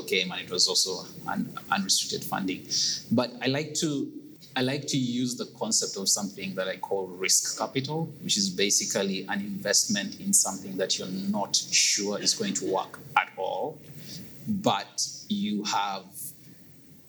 [0.06, 2.66] came, and it was also un, unrestricted funding.
[3.10, 4.10] But I like to
[4.56, 8.48] I like to use the concept of something that I call risk capital, which is
[8.48, 13.78] basically an investment in something that you're not sure is going to work at all,
[14.46, 16.04] but you have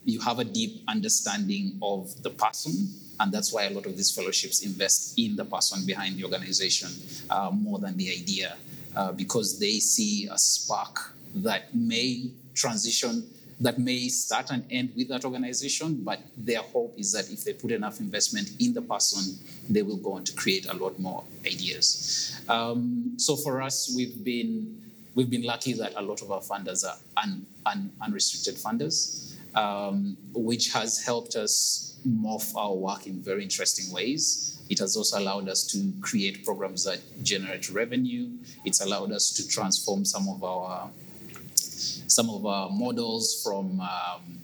[0.06, 2.88] you have a deep understanding of the person
[3.18, 6.88] and that's why a lot of these fellowships invest in the person behind the organization
[7.28, 8.56] uh, more than the idea
[8.94, 13.26] uh, because they see a spark that may transition
[13.58, 17.52] that may start and end with that organization but their hope is that if they
[17.52, 19.36] put enough investment in the person
[19.68, 22.40] they will go on to create a lot more ideas.
[22.48, 24.80] Um, so for us we've been
[25.14, 30.16] we've been lucky that a lot of our funders are un, un, unrestricted funders um,
[30.34, 34.62] which has helped us morph our work in very interesting ways.
[34.68, 38.30] It has also allowed us to create programs that generate revenue.
[38.64, 40.90] It's allowed us to transform some of our
[42.08, 44.38] some of our models from um,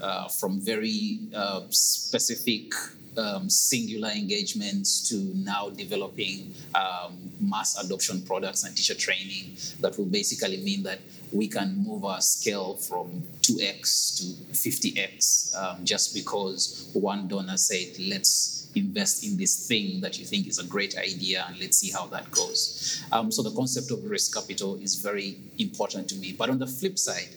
[0.00, 2.72] uh, from very uh, specific
[3.16, 10.06] um, singular engagements to now developing um, mass adoption products and teacher training that will
[10.06, 11.00] basically mean that
[11.32, 17.98] we can move our scale from 2x to 50x um, just because one donor said,
[17.98, 21.90] let's invest in this thing that you think is a great idea and let's see
[21.90, 23.04] how that goes.
[23.12, 26.32] Um, so the concept of risk capital is very important to me.
[26.32, 27.28] But on the flip side,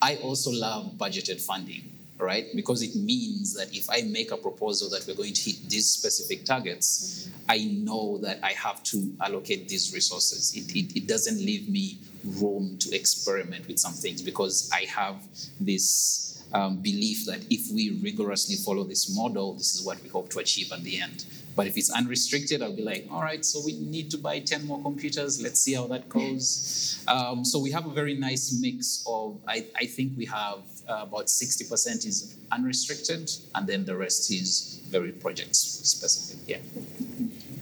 [0.00, 2.46] I also love budgeted funding right?
[2.54, 5.88] Because it means that if I make a proposal that we're going to hit these
[5.88, 7.36] specific targets, mm-hmm.
[7.48, 10.54] I know that I have to allocate these resources.
[10.56, 15.16] It, it, it, doesn't leave me room to experiment with some things because I have
[15.60, 20.30] this um, belief that if we rigorously follow this model, this is what we hope
[20.30, 21.24] to achieve at the end.
[21.56, 24.66] But if it's unrestricted, I'll be like, all right, so we need to buy 10
[24.66, 25.40] more computers.
[25.42, 27.02] Let's see how that goes.
[27.08, 31.00] Um, so we have a very nice mix of, I, I think we have uh,
[31.02, 36.46] about 60% is unrestricted, and then the rest is very project specific.
[36.46, 36.58] Yeah.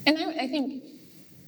[0.06, 0.82] And I, I think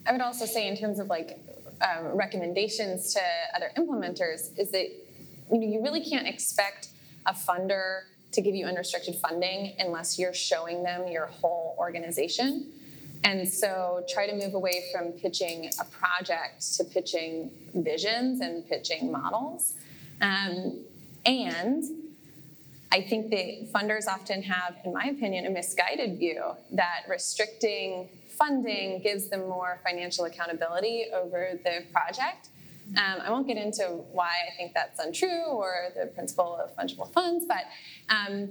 [0.06, 1.38] I would also say, in terms of like
[1.82, 3.20] um, recommendations to
[3.54, 4.88] other implementers, is that
[5.50, 6.88] you know you really can't expect
[7.26, 8.02] a funder
[8.36, 12.70] to give you unrestricted funding unless you're showing them your whole organization.
[13.24, 19.10] And so try to move away from pitching a project to pitching visions and pitching
[19.10, 19.74] models.
[20.20, 20.84] Um,
[21.24, 21.82] and
[22.92, 29.00] I think that funders often have, in my opinion, a misguided view that restricting funding
[29.02, 32.50] gives them more financial accountability over the project.
[32.90, 37.12] Um, I won't get into why I think that's untrue or the principle of fungible
[37.12, 37.64] funds, but
[38.08, 38.50] um,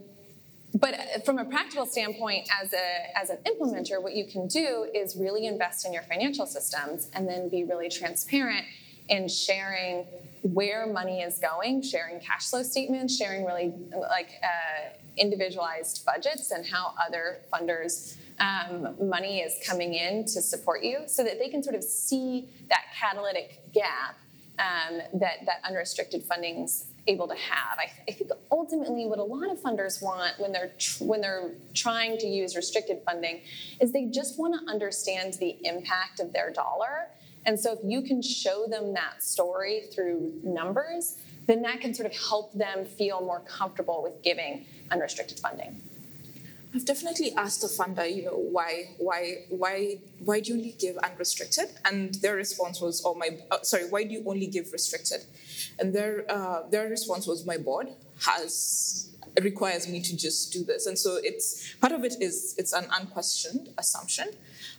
[0.74, 5.16] but from a practical standpoint, as a as an implementer, what you can do is
[5.16, 8.66] really invest in your financial systems and then be really transparent
[9.08, 10.06] in sharing
[10.42, 13.74] where money is going, sharing cash flow statements, sharing really
[14.10, 20.84] like uh, individualized budgets and how other funders um, money is coming in to support
[20.84, 24.18] you so that they can sort of see that catalytic gap
[24.60, 27.78] um, that, that unrestricted funding's able to have.
[27.78, 31.52] I, I, think ultimately what a lot of funders want when they're tr- when they're
[31.74, 33.42] trying to use restricted funding
[33.80, 37.10] is they just want to understand the impact of their dollar.
[37.46, 42.08] And so if you can show them that story through numbers, then that can sort
[42.08, 45.82] of help them feel more comfortable with giving unrestricted funding.
[46.76, 50.98] I've definitely asked the funder, you know, why, why, why, why do you only give
[50.98, 51.70] unrestricted?
[51.86, 55.22] And their response was, "Oh my, uh, sorry, why do you only give restricted?"
[55.80, 57.88] And their uh, their response was, "My board
[58.26, 59.10] has
[59.42, 62.88] requires me to just do this." And so it's part of it is it's an
[63.00, 64.28] unquestioned assumption,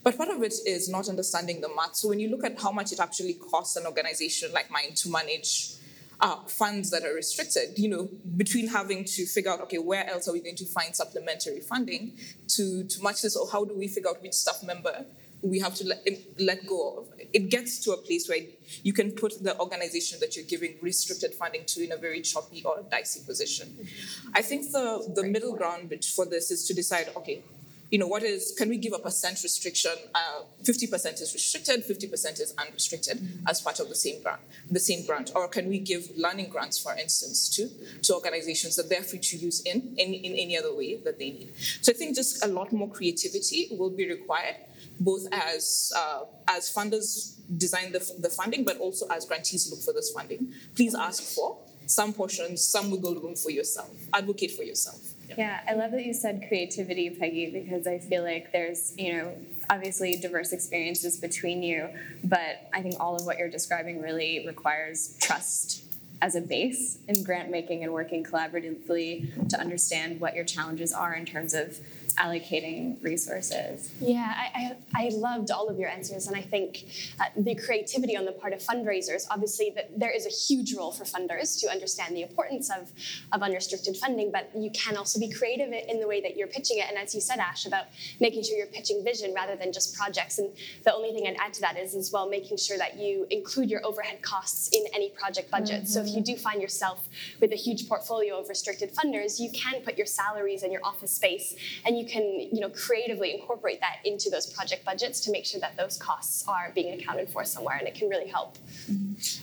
[0.02, 1.96] but part of it is not understanding the math.
[1.96, 5.08] So when you look at how much it actually costs an organization like mine to
[5.08, 5.76] manage
[6.20, 10.28] uh, funds that are restricted, you know, between having to figure out, okay, where else
[10.28, 12.12] are we going to find supplementary funding
[12.48, 15.04] to, to match this, or how do we figure out which staff member
[15.42, 16.06] we have to let,
[16.38, 17.08] let go of?
[17.32, 18.38] It gets to a place where
[18.82, 22.62] you can put the organization that you're giving restricted funding to in a very choppy
[22.64, 23.86] or dicey position.
[24.34, 27.42] I think the, the middle ground for this is to decide, okay,
[27.90, 29.92] you know, what is, can we give a percent restriction?
[30.14, 33.48] Uh, 50% is restricted, 50% is unrestricted mm-hmm.
[33.48, 35.30] as part of the same grant, the same grant.
[35.34, 37.68] Or can we give learning grants, for instance, to,
[38.02, 41.30] to organizations that they're free to use in, in, in any other way that they
[41.30, 41.52] need?
[41.82, 44.56] So I think just a lot more creativity will be required,
[44.98, 49.92] both as, uh, as funders design the, the funding, but also as grantees look for
[49.92, 50.52] this funding.
[50.74, 53.90] Please ask for some portions, some wiggle room for yourself.
[54.12, 55.14] Advocate for yourself.
[55.36, 59.32] Yeah, I love that you said creativity, Peggy, because I feel like there's, you know,
[59.68, 61.88] obviously diverse experiences between you,
[62.22, 65.84] but I think all of what you're describing really requires trust
[66.22, 71.12] as a base in grant making and working collaboratively to understand what your challenges are
[71.14, 71.78] in terms of
[72.18, 73.92] allocating resources.
[74.00, 76.84] Yeah, I, I, I, loved all of your answers, and I think
[77.20, 80.92] uh, the creativity on the part of fundraisers, obviously, that there is a huge role
[80.92, 82.90] for funders to understand the importance of,
[83.32, 86.78] of unrestricted funding, but you can also be creative in the way that you're pitching
[86.78, 86.86] it.
[86.88, 87.86] And as you said, Ash, about
[88.20, 90.38] making sure you're pitching vision rather than just projects.
[90.38, 90.50] And
[90.84, 93.70] the only thing I'd add to that is as well making sure that you include
[93.70, 95.82] your overhead costs in any project budget.
[95.82, 95.86] Mm-hmm.
[95.86, 97.08] So if you do find yourself
[97.40, 101.12] with a huge portfolio of restricted funders, you can put your salaries and your office
[101.12, 105.44] space, and you can you know creatively incorporate that into those project budgets to make
[105.44, 108.56] sure that those costs are being accounted for somewhere, and it can really help.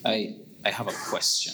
[0.06, 1.54] I I have a question.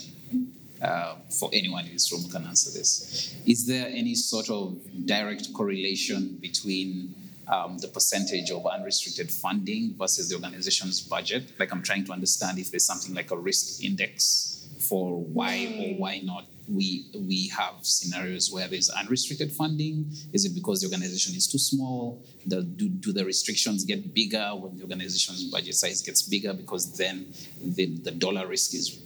[0.82, 3.36] Uh, for anyone in this room who can answer this.
[3.46, 7.14] Is there any sort of direct correlation between
[7.50, 11.52] um, the percentage of unrestricted funding versus the organization's budget?
[11.60, 14.59] Like, I'm trying to understand if there's something like a risk index
[14.90, 16.00] for why or hmm.
[16.02, 20.10] why not we we have scenarios where there's unrestricted funding?
[20.34, 22.22] Is it because the organization is too small?
[22.46, 26.98] The, do, do the restrictions get bigger when the organization's budget size gets bigger because
[26.98, 29.02] then the, the dollar risk is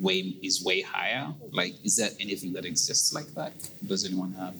[0.00, 1.32] way is way higher?
[1.52, 3.52] Like, is there anything that exists like that?
[3.86, 4.54] Does anyone have?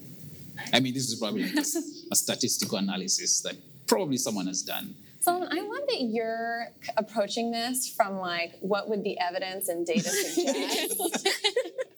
[0.73, 1.65] I mean, this is probably a,
[2.13, 4.95] a statistical analysis that probably someone has done.
[5.27, 10.09] Solomon, I love that you're approaching this from like, what would the evidence and data
[10.09, 11.29] suggest?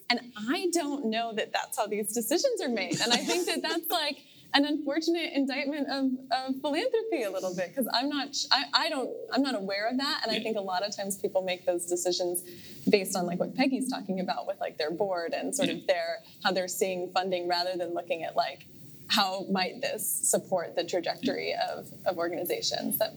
[0.09, 2.99] And I don't know that that's how these decisions are made.
[2.99, 4.17] And I think that that's like
[4.55, 9.11] an unfortunate indictment of, of philanthropy a little bit because I'm not I, I don't
[9.31, 11.85] I'm not aware of that and I think a lot of times people make those
[11.85, 12.41] decisions
[12.89, 16.23] based on like what Peggy's talking about with like their board and sort of their
[16.43, 18.65] how they're seeing funding rather than looking at like
[19.09, 23.13] how might this support the trajectory of, of organizations that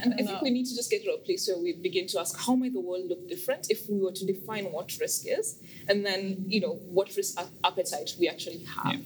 [0.00, 2.20] and I think we need to just get to a place where we begin to
[2.20, 5.58] ask how might the world look different if we were to define what risk is,
[5.88, 8.94] and then you know what risk appetite we actually have.
[8.94, 9.00] Yeah.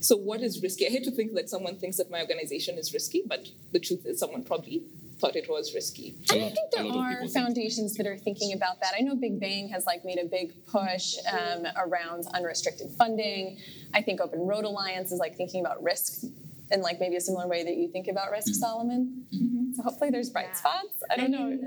[0.00, 0.86] So what is risky?
[0.86, 4.06] I hate to think that someone thinks that my organization is risky, but the truth
[4.06, 4.82] is someone probably
[5.18, 6.14] thought it was risky.
[6.32, 8.92] And I think there are foundations that are thinking about that.
[8.96, 13.58] I know Big Bang has like made a big push um, around unrestricted funding.
[13.94, 16.24] I think Open Road Alliance is like thinking about risk
[16.70, 18.60] in like maybe a similar way that you think about risk, mm-hmm.
[18.60, 19.26] Solomon.
[19.34, 19.72] Mm-hmm.
[19.74, 20.54] So hopefully there's bright yeah.
[20.54, 21.02] spots.
[21.10, 21.58] I don't know.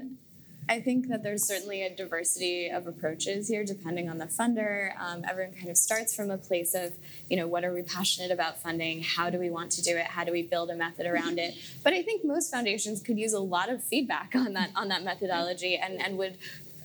[0.69, 4.93] I think that there's certainly a diversity of approaches here, depending on the funder.
[4.99, 6.93] Um, everyone kind of starts from a place of,
[7.29, 9.03] you know, what are we passionate about funding?
[9.03, 10.05] How do we want to do it?
[10.05, 11.55] How do we build a method around it?
[11.83, 15.03] But I think most foundations could use a lot of feedback on that on that
[15.03, 16.37] methodology, and and would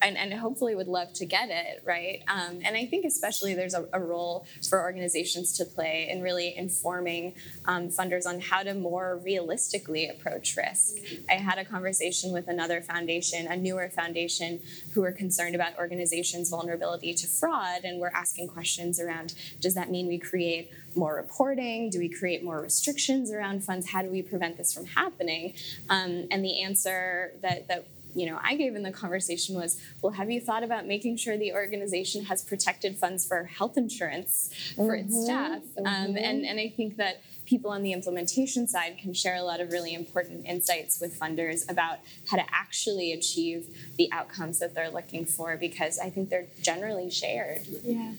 [0.02, 2.22] and, and hopefully would love to get it, right?
[2.28, 6.56] Um, and I think especially there's a, a, role for organizations to play in really
[6.56, 7.34] informing
[7.64, 10.96] um, funders on how to more realistically approach risk.
[11.30, 14.60] I had a conversation with another foundation, a newer foundation,
[14.92, 19.90] who were concerned about organizations' vulnerability to fraud, and were asking questions around does that
[19.90, 21.90] mean we create more reporting?
[21.90, 23.90] Do we create more restrictions around funds?
[23.90, 25.54] How do we prevent this from happening?
[25.88, 27.86] Um, and the answer that, that
[28.16, 31.36] you know I gave in the conversation was, well, have you thought about making sure
[31.36, 35.08] the organization has protected funds for health insurance for mm-hmm.
[35.08, 35.62] its staff?
[35.78, 35.86] Mm-hmm.
[35.86, 39.60] Um, and and I think that people on the implementation side can share a lot
[39.60, 43.66] of really important insights with funders about how to actually achieve
[43.96, 47.66] the outcomes that they're looking for because I think they're generally shared.
[47.82, 48.12] Yeah.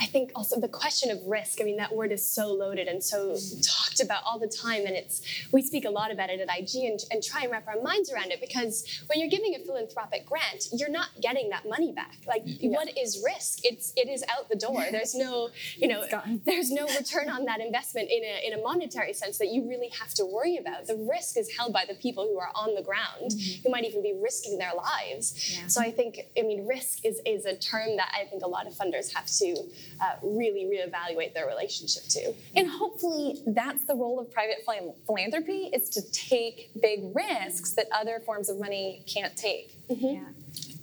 [0.00, 3.02] I think also the question of risk, I mean, that word is so loaded and
[3.02, 4.86] so talked about all the time.
[4.86, 7.66] And it's, we speak a lot about it at IG and, and try and wrap
[7.66, 11.68] our minds around it because when you're giving a philanthropic grant, you're not getting that
[11.68, 12.18] money back.
[12.26, 12.70] Like, yeah.
[12.70, 13.64] what is risk?
[13.64, 14.84] It's, it is out the door.
[14.90, 16.04] There's no, you know,
[16.44, 19.88] there's no return on that investment in a, in a monetary sense that you really
[20.00, 20.86] have to worry about.
[20.86, 23.62] The risk is held by the people who are on the ground, mm-hmm.
[23.62, 25.56] who might even be risking their lives.
[25.56, 25.66] Yeah.
[25.66, 28.66] So I think, I mean, risk is, is a term that I think a lot
[28.66, 29.56] of funders have to
[30.00, 32.34] uh, really reevaluate their relationship to.
[32.56, 34.58] And hopefully that's the role of private
[35.06, 39.74] philanthropy is to take big risks that other forms of money can't take.
[39.88, 40.06] Mm-hmm.
[40.06, 40.24] Yeah.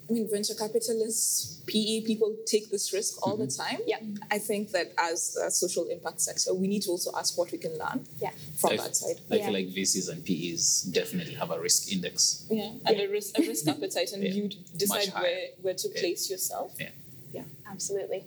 [0.08, 3.46] I mean, venture capitalists, PE people take this risk all mm-hmm.
[3.46, 3.80] the time.
[3.88, 3.98] Yeah.
[4.30, 7.58] I think that as a social impact sector, we need to also ask what we
[7.58, 8.32] can learn yeah.
[8.58, 9.20] from I, that side.
[9.32, 9.46] I yeah.
[9.46, 12.46] feel like VCs and PEs definitely have a risk index.
[12.50, 13.04] Yeah, and yeah.
[13.04, 14.32] A, risk, a risk appetite, and yeah.
[14.32, 16.76] you decide where, where to place yourself.
[16.80, 16.90] Yeah.
[17.34, 18.24] Yeah, absolutely.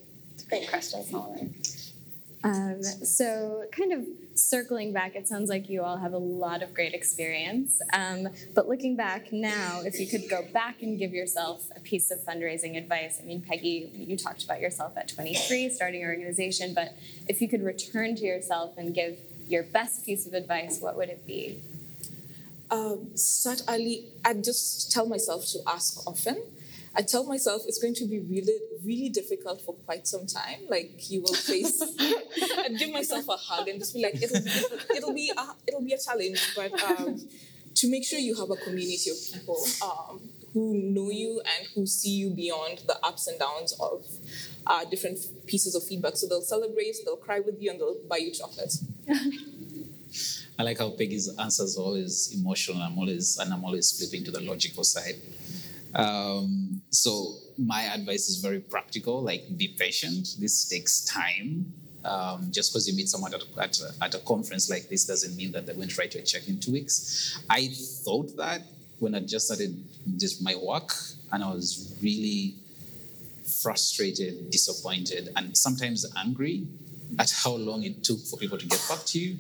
[0.48, 1.54] Great question, Solomon.
[2.44, 4.06] Um, so, kind of
[4.38, 7.80] circling back, it sounds like you all have a lot of great experience.
[7.92, 12.10] Um, but looking back now, if you could go back and give yourself a piece
[12.10, 16.74] of fundraising advice, I mean, Peggy, you talked about yourself at 23, starting your organization,
[16.74, 16.94] but
[17.26, 19.18] if you could return to yourself and give
[19.48, 21.60] your best piece of advice, what would it be?
[22.70, 23.12] Um,
[23.68, 24.04] early.
[24.24, 26.42] I'd just tell myself to ask often
[26.98, 30.66] I tell myself it's going to be really, really difficult for quite some time.
[30.68, 31.80] Like you will face,
[32.64, 35.80] and give myself a hug and just be like, it'll, it'll, it'll be, a, it'll
[35.80, 37.22] be a challenge, but um,
[37.76, 40.20] to make sure you have a community of people um,
[40.52, 44.04] who know you and who see you beyond the ups and downs of
[44.66, 46.16] uh, different pieces of feedback.
[46.16, 48.74] So they'll celebrate, they'll cry with you, and they'll buy you chocolate.
[50.58, 52.82] I like how Peggy's answers are always emotional.
[52.82, 55.14] I'm always and I'm always flipping to the logical side.
[55.94, 59.20] Um, so my advice is very practical.
[59.20, 60.36] Like, be patient.
[60.38, 61.72] This takes time.
[62.04, 65.04] Um, just because you meet someone at a, at, a, at a, conference like this
[65.04, 67.38] doesn't mean that they're going to write you a check in two weeks.
[67.50, 67.68] I
[68.04, 68.62] thought that
[69.00, 69.76] when I just started
[70.16, 70.94] just my work,
[71.32, 72.54] and I was really
[73.44, 76.66] frustrated, disappointed, and sometimes angry
[77.18, 79.38] at how long it took for people to get back to you.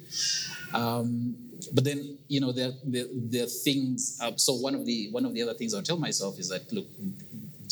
[0.74, 1.36] Um,
[1.72, 4.18] but then you know there there, there are things.
[4.22, 6.72] Uh, so one of the one of the other things I'll tell myself is that
[6.72, 6.86] look,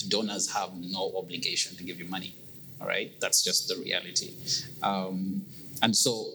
[0.08, 2.34] donors have no obligation to give you money.
[2.80, 4.34] All right, that's just the reality.
[4.82, 5.44] Um,
[5.82, 6.26] and so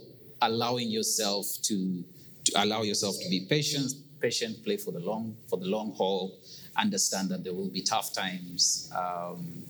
[0.41, 2.03] allowing yourself to
[2.45, 6.33] to allow yourself to be patient, patient, play for the long for the long haul,
[6.77, 9.63] understand that there will be tough times, um,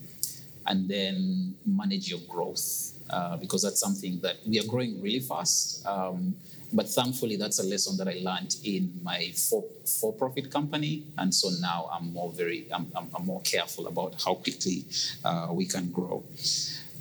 [0.68, 5.86] and then manage your growth uh, because that's something that we are growing really fast.
[5.86, 6.36] Um,
[6.74, 11.50] but thankfully, that's a lesson that I learned in my for, for-profit company, and so
[11.62, 14.86] now I'm more very I'm, I'm, I'm more careful about how quickly
[15.24, 16.24] uh, we can grow.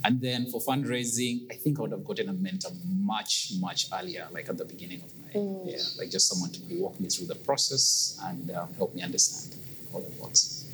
[0.03, 4.27] And then for fundraising, I think I would have gotten a mentor much much earlier,
[4.33, 5.71] like at the beginning of my mm.
[5.71, 9.55] yeah, like just someone to walk me through the process and um, help me understand
[9.93, 10.67] how that works.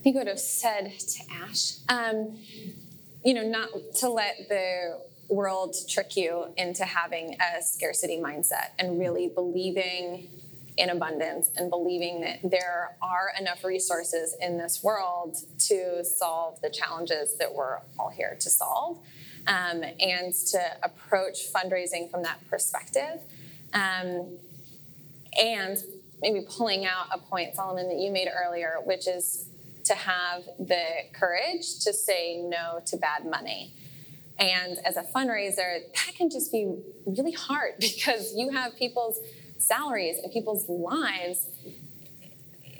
[0.00, 2.38] I think I would have said to Ash, um,
[3.24, 3.68] you know, not
[4.00, 10.28] to let the world trick you into having a scarcity mindset and really believing
[10.76, 16.70] in abundance and believing that there are enough resources in this world to solve the
[16.70, 18.98] challenges that we're all here to solve
[19.46, 23.20] um, and to approach fundraising from that perspective.
[23.72, 24.38] Um,
[25.40, 25.78] and
[26.20, 29.46] maybe pulling out a point solomon that you made earlier which is
[29.84, 33.72] to have the courage to say no to bad money
[34.38, 36.76] and as a fundraiser, that can just be
[37.06, 39.18] really hard because you have people's
[39.58, 41.46] salaries and people's lives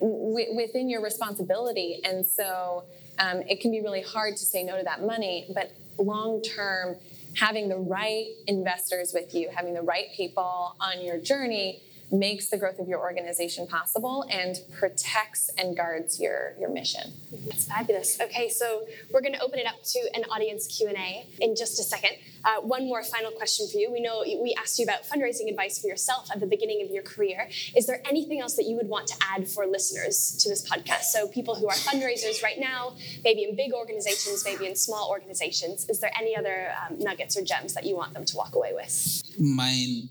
[0.00, 2.00] w- within your responsibility.
[2.04, 2.84] And so
[3.18, 5.46] um, it can be really hard to say no to that money.
[5.54, 6.96] But long term,
[7.36, 11.82] having the right investors with you, having the right people on your journey
[12.18, 17.12] makes the growth of your organization possible and protects and guards your, your mission.
[17.46, 18.20] That's fabulous.
[18.20, 21.82] Okay, so we're going to open it up to an audience Q&A in just a
[21.82, 22.12] second.
[22.44, 23.90] Uh, one more final question for you.
[23.90, 27.02] We know we asked you about fundraising advice for yourself at the beginning of your
[27.02, 27.48] career.
[27.76, 31.04] Is there anything else that you would want to add for listeners to this podcast?
[31.04, 32.94] So people who are fundraisers right now,
[33.24, 37.42] maybe in big organizations, maybe in small organizations, is there any other um, nuggets or
[37.42, 39.22] gems that you want them to walk away with?
[39.38, 40.08] Mine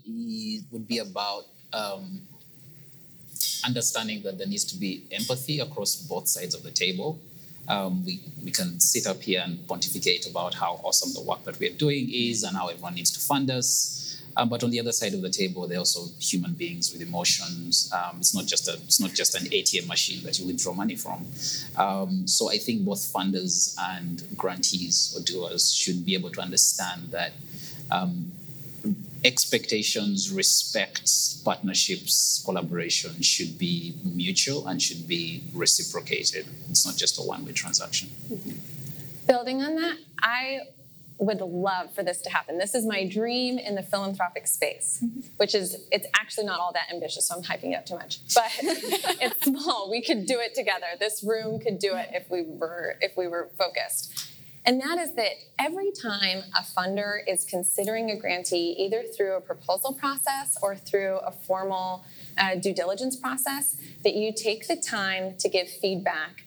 [0.70, 1.44] would be about
[1.74, 2.22] um,
[3.64, 7.18] understanding that there needs to be empathy across both sides of the table.
[7.66, 11.58] Um, we, we can sit up here and pontificate about how awesome the work that
[11.58, 14.00] we're doing is and how everyone needs to fund us.
[14.36, 17.90] Um, but on the other side of the table, they're also human beings with emotions.
[17.92, 20.96] Um, it's not just a it's not just an ATM machine that you withdraw money
[20.96, 21.24] from.
[21.76, 27.12] Um, so I think both funders and grantees or doers should be able to understand
[27.12, 27.32] that
[27.92, 28.32] um,
[29.24, 31.10] expectations, respect,
[31.44, 36.46] partnerships, collaboration should be mutual and should be reciprocated.
[36.70, 38.10] It's not just a one way transaction.
[38.30, 39.26] Mm-hmm.
[39.26, 40.60] Building on that, I
[41.18, 42.58] would love for this to happen.
[42.58, 45.20] This is my dream in the philanthropic space, mm-hmm.
[45.36, 48.18] which is, it's actually not all that ambitious, so I'm hyping it up too much.
[48.34, 49.90] But it's small.
[49.90, 50.86] We could do it together.
[50.98, 54.33] This room could do it if we were if we were focused.
[54.66, 59.40] And that is that every time a funder is considering a grantee, either through a
[59.40, 62.04] proposal process or through a formal
[62.38, 66.44] uh, due diligence process, that you take the time to give feedback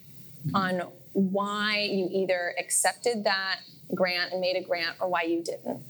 [0.52, 3.60] on why you either accepted that
[3.94, 5.82] grant and made a grant or why you didn't.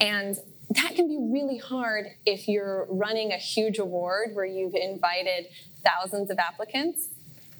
[0.00, 0.36] And
[0.70, 5.46] that can be really hard if you're running a huge award where you've invited
[5.82, 7.08] thousands of applicants.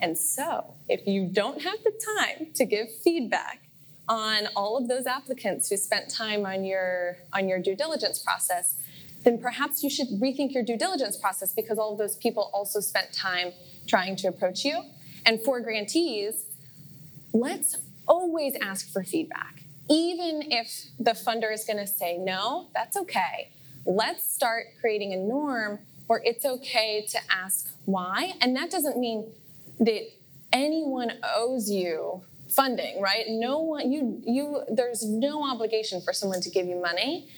[0.00, 3.60] And so, if you don't have the time to give feedback,
[4.08, 8.76] on all of those applicants who spent time on your on your due diligence process
[9.24, 12.80] then perhaps you should rethink your due diligence process because all of those people also
[12.80, 13.52] spent time
[13.86, 14.82] trying to approach you.
[15.26, 16.44] And for grantees
[17.34, 19.62] let's always ask for feedback.
[19.90, 23.50] Even if the funder is going to say no that's okay.
[23.84, 28.34] Let's start creating a norm where it's okay to ask why.
[28.40, 29.30] And that doesn't mean
[29.78, 30.10] that
[30.52, 33.24] anyone owes you funding, right?
[33.28, 37.28] No one, you, you, there's no obligation for someone to give you money.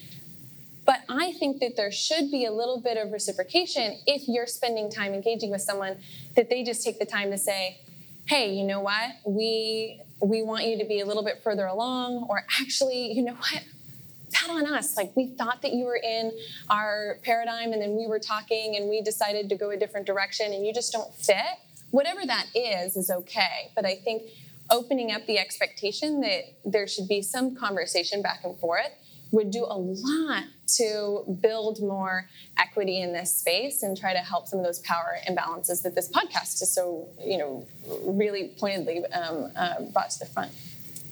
[0.86, 4.90] But I think that there should be a little bit of reciprocation if you're spending
[4.90, 5.98] time engaging with someone,
[6.36, 7.78] that they just take the time to say,
[8.26, 9.10] hey, you know what?
[9.24, 13.34] We we want you to be a little bit further along, or actually, you know
[13.34, 13.64] what?
[14.32, 14.96] Pat on us.
[14.96, 16.32] Like we thought that you were in
[16.68, 20.52] our paradigm, and then we were talking, and we decided to go a different direction,
[20.52, 21.58] and you just don't fit.
[21.90, 23.70] Whatever that is, is okay.
[23.74, 24.22] But I think
[24.70, 28.92] opening up the expectation that there should be some conversation back and forth
[29.32, 34.48] would do a lot to build more equity in this space and try to help
[34.48, 37.66] some of those power imbalances that this podcast is so, you know,
[38.04, 40.52] really pointedly um, uh, brought to the front.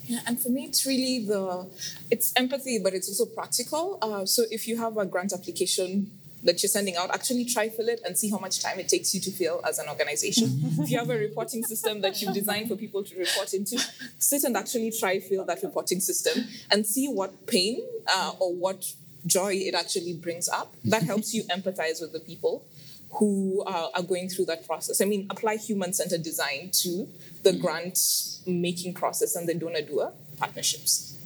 [0.05, 1.69] Yeah, and for me, it's really the
[2.09, 3.99] it's empathy, but it's also practical.
[4.01, 6.11] Uh, so if you have a grant application
[6.43, 9.13] that you're sending out, actually try fill it and see how much time it takes
[9.13, 10.47] you to fill as an organization.
[10.79, 13.77] if you have a reporting system that you've designed for people to report into,
[14.19, 18.93] sit and actually try fill that reporting system and see what pain uh, or what
[19.25, 20.73] joy it actually brings up.
[20.85, 22.65] That helps you empathize with the people
[23.13, 25.01] who uh, are going through that process.
[25.01, 27.07] I mean, apply human centered design to
[27.43, 27.99] the grant
[28.45, 31.18] making process and the donor doer partnerships.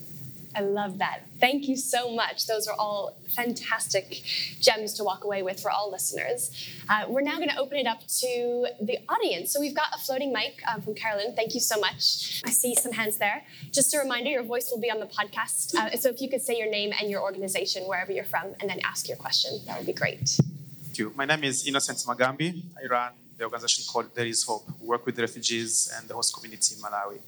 [0.56, 1.22] I love that.
[1.40, 2.48] Thank you so much.
[2.48, 4.22] Those are all fantastic
[4.60, 6.52] gems to walk away with for all listeners.
[6.90, 9.52] Uh, we're now going to open it up to the audience.
[9.52, 11.36] So we've got a floating mic um, from Carolyn.
[11.36, 12.42] Thank you so much.
[12.46, 13.44] I see some hands there.
[13.72, 15.76] Just a reminder your voice will be on the podcast.
[15.76, 18.70] Uh, so if you could say your name and your organization, wherever you're from, and
[18.70, 20.38] then ask your question, that would be great.
[20.84, 21.14] Thank you.
[21.16, 22.62] My name is Innocent Magambi.
[22.82, 24.66] I run the organization called There is Hope.
[24.80, 27.20] We work with refugees and the host community in Malawi.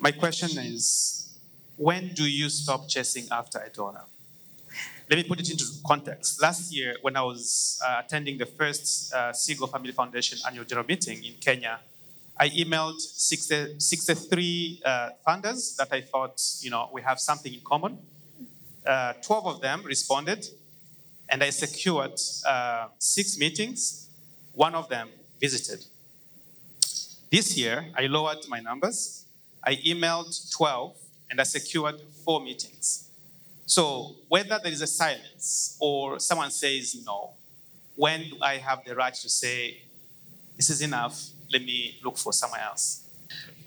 [0.00, 1.33] My question is
[1.76, 4.04] when do you stop chasing after a donor?
[5.10, 6.40] Let me put it into context.
[6.40, 9.32] Last year, when I was uh, attending the first uh,
[9.66, 11.80] Family Foundation annual general meeting in Kenya,
[12.38, 17.60] I emailed 60, 63 uh, funders that I thought, you know, we have something in
[17.60, 17.98] common.
[18.84, 20.46] Uh, 12 of them responded,
[21.28, 24.08] and I secured uh, six meetings.
[24.52, 25.08] One of them
[25.40, 25.84] visited.
[27.30, 29.24] This year, I lowered my numbers.
[29.62, 30.96] I emailed 12
[31.30, 33.08] and I secured four meetings.
[33.66, 37.30] So whether there is a silence or someone says no,
[37.96, 39.82] when do I have the right to say,
[40.56, 43.00] this is enough, let me look for somewhere else?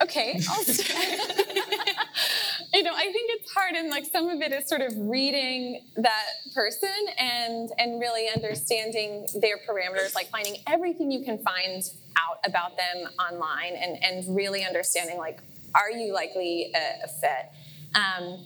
[0.01, 0.63] Okay, I'll
[2.73, 5.81] you know, I think it's hard, and like some of it is sort of reading
[5.95, 12.37] that person and and really understanding their parameters, like finding everything you can find out
[12.45, 15.39] about them online, and and really understanding like,
[15.75, 17.51] are you likely a, a fit?
[17.95, 18.39] Um,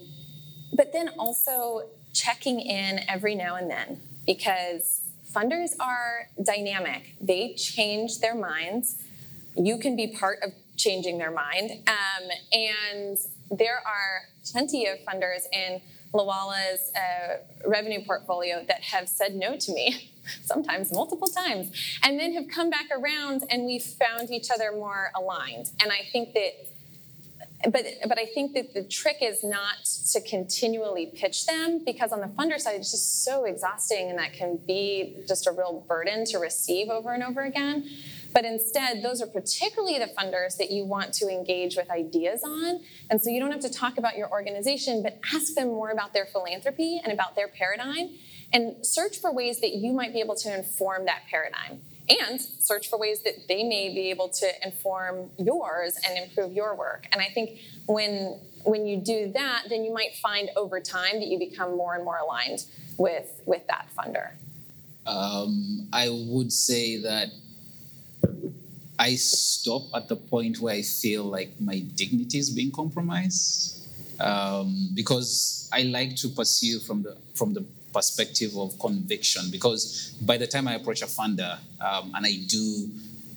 [0.74, 5.02] but then also checking in every now and then because
[5.34, 7.16] funders are dynamic.
[7.20, 8.98] They change their minds.
[9.56, 11.72] You can be part of changing their mind.
[11.88, 13.18] Um, and
[13.50, 15.82] there are plenty of funders in
[16.14, 20.12] Lwala's uh, revenue portfolio that have said no to me,
[20.44, 21.72] sometimes multiple times,
[22.04, 25.72] and then have come back around and we've found each other more aligned.
[25.82, 26.68] And I think that
[27.70, 32.22] but but I think that the trick is not to continually pitch them because on
[32.22, 36.26] the funder side it's just so exhausting and that can be just a real burden
[36.26, 37.88] to receive over and over again.
[38.34, 42.80] But instead, those are particularly the funders that you want to engage with ideas on.
[43.10, 46.14] And so you don't have to talk about your organization, but ask them more about
[46.14, 48.12] their philanthropy and about their paradigm
[48.54, 51.82] and search for ways that you might be able to inform that paradigm
[52.20, 56.76] and search for ways that they may be able to inform yours and improve your
[56.76, 57.08] work.
[57.12, 61.28] And I think when when you do that, then you might find over time that
[61.28, 62.66] you become more and more aligned
[62.98, 64.32] with with that funder.
[65.06, 67.30] Um, I would say that
[69.00, 73.80] I stop at the point where I feel like my dignity is being compromised.
[74.20, 79.50] Um, because I like to pursue from the from the perspective of conviction.
[79.52, 82.90] Because by the time I approach a funder, um, and I do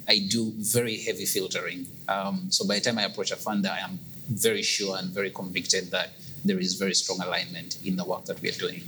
[0.07, 1.87] I do very heavy filtering.
[2.09, 3.99] Um, so by the time I approach a funder, I am
[4.29, 6.11] very sure and very convicted that
[6.45, 8.83] there is very strong alignment in the work that we are doing.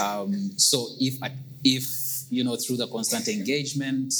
[0.00, 1.14] Um, so if
[1.62, 1.86] if
[2.30, 4.12] you know through the constant engagement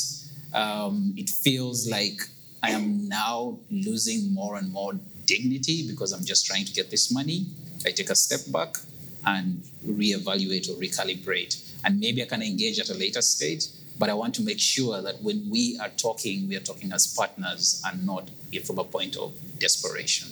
[0.53, 2.21] um, it feels like
[2.63, 4.93] I am now losing more and more
[5.27, 7.47] dignity because I'm just trying to get this money.
[7.87, 8.77] I take a step back
[9.27, 11.67] and reevaluate or recalibrate.
[11.85, 13.67] And maybe I can engage at a later stage,
[13.99, 17.07] but I want to make sure that when we are talking, we are talking as
[17.15, 18.31] partners and not
[18.65, 20.29] from a point of desperation.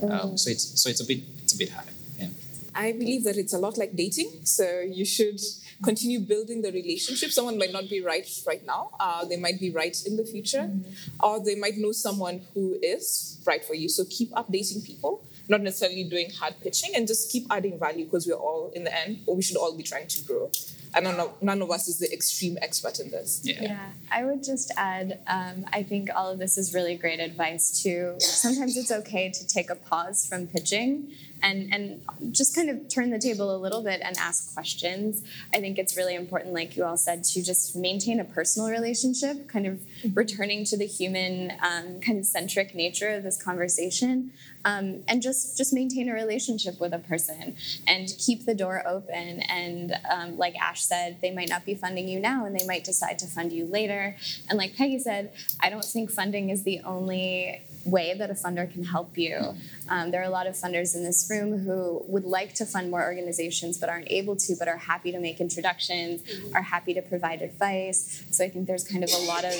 [0.00, 0.10] Mm.
[0.10, 1.88] Um, so it's so it's a bit it's a bit hard.
[2.18, 2.28] Yeah.
[2.74, 4.44] I believe that it's a lot like dating.
[4.44, 5.40] So you should
[5.82, 7.30] continue building the relationship.
[7.30, 8.90] Someone might not be right right now.
[8.98, 11.24] Uh, they might be right in the future, mm-hmm.
[11.24, 13.88] or they might know someone who is right for you.
[13.88, 18.26] So keep updating people, not necessarily doing hard pitching, and just keep adding value because
[18.26, 20.50] we're all in the end, or we should all be trying to grow.
[20.94, 23.40] And none of, none of us is the extreme expert in this.
[23.44, 23.62] Yeah.
[23.62, 23.90] yeah.
[24.10, 28.16] I would just add, um, I think all of this is really great advice too.
[28.18, 31.12] Sometimes it's okay to take a pause from pitching
[31.42, 35.22] and and just kind of turn the table a little bit and ask questions.
[35.54, 39.48] I think it's really important, like you all said, to just maintain a personal relationship,
[39.48, 39.80] kind of
[40.14, 44.32] returning to the human um, kind of centric nature of this conversation,
[44.64, 49.40] um, and just just maintain a relationship with a person and keep the door open.
[49.40, 52.84] And um, like Ash said, they might not be funding you now, and they might
[52.84, 54.16] decide to fund you later.
[54.48, 58.70] And like Peggy said, I don't think funding is the only way that a funder
[58.70, 59.54] can help you.
[59.90, 62.90] Um, there are a lot of funders in this room who would like to fund
[62.90, 66.22] more organizations but aren't able to, but are happy to make introductions,
[66.54, 68.24] are happy to provide advice.
[68.30, 69.54] So I think there's kind of a lot of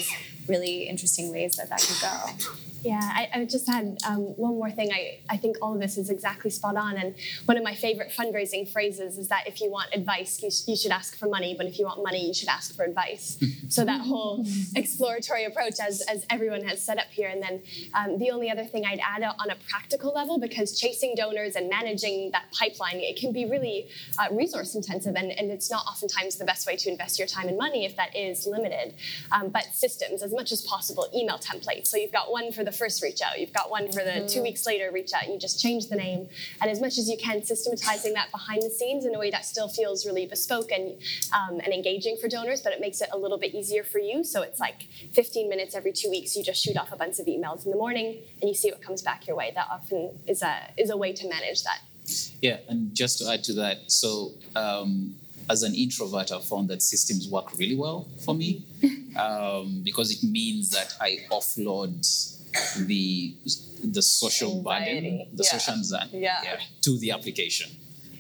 [0.49, 2.53] really interesting ways that that could go.
[2.83, 4.91] Yeah, I, I just had um, one more thing.
[4.93, 6.97] I, I think all of this is exactly spot on.
[6.97, 7.15] And
[7.45, 10.77] one of my favorite fundraising phrases is that if you want advice, you, sh- you
[10.77, 13.39] should ask for money, but if you want money, you should ask for advice.
[13.69, 17.29] so that whole exploratory approach, as, as everyone has set up here.
[17.29, 17.63] And then
[17.93, 21.69] um, the only other thing I'd add on a practical level, because chasing donors and
[21.69, 26.37] managing that pipeline, it can be really uh, resource intensive, and, and it's not oftentimes
[26.37, 28.95] the best way to invest your time and money if that is limited.
[29.33, 31.89] Um, but systems, as much as possible, email templates.
[31.89, 33.39] So you've got one for the first reach out.
[33.41, 35.29] You've got one for the two weeks later reach out.
[35.29, 36.29] You just change the name.
[36.61, 39.45] And as much as you can, systematizing that behind the scenes in a way that
[39.45, 40.99] still feels really bespoke and,
[41.33, 44.25] um, and engaging for donors, but it makes it a little bit easier for you.
[44.25, 47.27] So it's like 15 minutes every two weeks, you just shoot off a bunch of
[47.27, 49.53] emails in the morning and you see what comes back your way.
[49.55, 51.81] That often is a, is a way to manage that.
[52.41, 55.15] Yeah, and just to add to that, so um,
[55.49, 58.65] as an introvert, I found that systems work really well for me
[59.19, 62.01] um, because it means that I offload
[62.87, 63.35] the
[63.83, 65.11] the social Anxiety.
[65.11, 65.51] burden, the yeah.
[65.51, 66.41] social anxiety yeah.
[66.43, 67.71] yeah, to the application.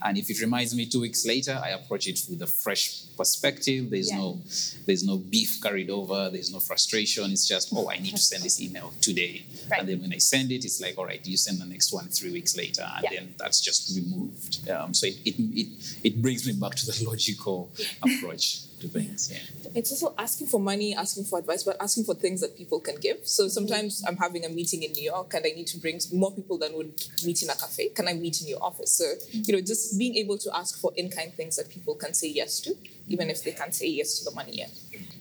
[0.02, 3.90] And if it reminds me two weeks later, I approach it with a fresh perspective.
[3.90, 4.18] There's yeah.
[4.18, 4.38] no
[4.86, 7.30] there's no beef carried over, there's no frustration.
[7.30, 9.44] It's just, oh, I need to send this email today.
[9.70, 9.80] Right.
[9.80, 12.08] And then when I send it, it's like, all right, you send the next one
[12.08, 13.20] three weeks later, and yeah.
[13.20, 14.68] then that's just removed.
[14.70, 15.68] Um, so it, it, it
[16.04, 17.70] it brings me back to the logical
[18.02, 18.69] approach.
[18.80, 19.30] To things.
[19.30, 19.70] Yeah.
[19.74, 22.96] It's also asking for money, asking for advice, but asking for things that people can
[22.96, 23.18] give.
[23.24, 26.32] So sometimes I'm having a meeting in New York and I need to bring more
[26.32, 26.92] people than would
[27.24, 27.88] meet in a cafe.
[27.90, 28.92] Can I meet in your office?
[28.92, 32.14] So, you know, just being able to ask for in kind things that people can
[32.14, 32.74] say yes to,
[33.08, 34.70] even if they can't say yes to the money yet.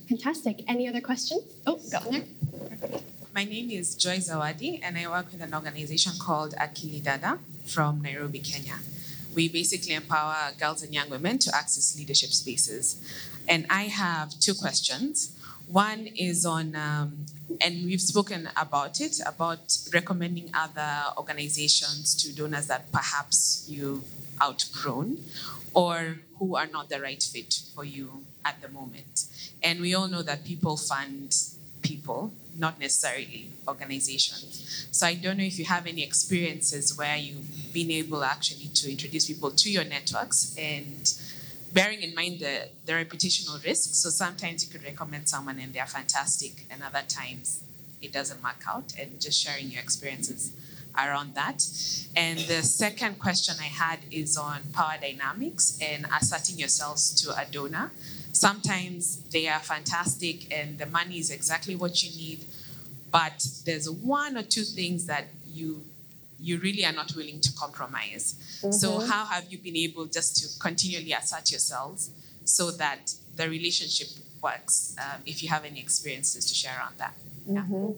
[0.08, 0.64] Fantastic.
[0.68, 1.44] Any other questions?
[1.68, 2.24] Oh, go on there.
[3.36, 7.38] My name is Joy Zawadi, and I work with an organization called Akili Dada
[7.68, 8.80] from Nairobi, Kenya.
[9.36, 13.02] We basically empower girls and young women to access leadership spaces.
[13.48, 15.36] And I have two questions.
[15.68, 17.26] One is on, um,
[17.62, 24.04] and we've spoken about it, about recommending other organizations to donors that perhaps you've
[24.42, 25.18] outgrown
[25.74, 29.26] or who are not the right fit for you at the moment.
[29.62, 31.36] And we all know that people fund
[31.82, 34.88] people, not necessarily organizations.
[34.92, 38.92] So I don't know if you have any experiences where you've been able actually to
[38.92, 41.14] introduce people to your networks and
[41.72, 43.94] bearing in mind the, the reputational risk.
[43.94, 47.62] So sometimes you could recommend someone and they're fantastic, and other times
[48.02, 50.52] it doesn't work out, and just sharing your experiences
[50.98, 51.66] around that.
[52.16, 57.46] And the second question I had is on power dynamics and asserting yourselves to a
[57.50, 57.92] donor.
[58.32, 62.46] Sometimes they are fantastic and the money is exactly what you need,
[63.12, 65.84] but there's one or two things that you
[66.42, 68.36] you really are not willing to compromise.
[68.62, 68.72] Mm-hmm.
[68.72, 72.12] So how have you been able just to continually assert yourselves
[72.46, 74.08] so that the relationship
[74.42, 74.96] works?
[74.98, 77.14] Um, if you have any experiences to share on that.
[77.46, 77.62] Yeah.
[77.62, 77.92] Mm-hmm.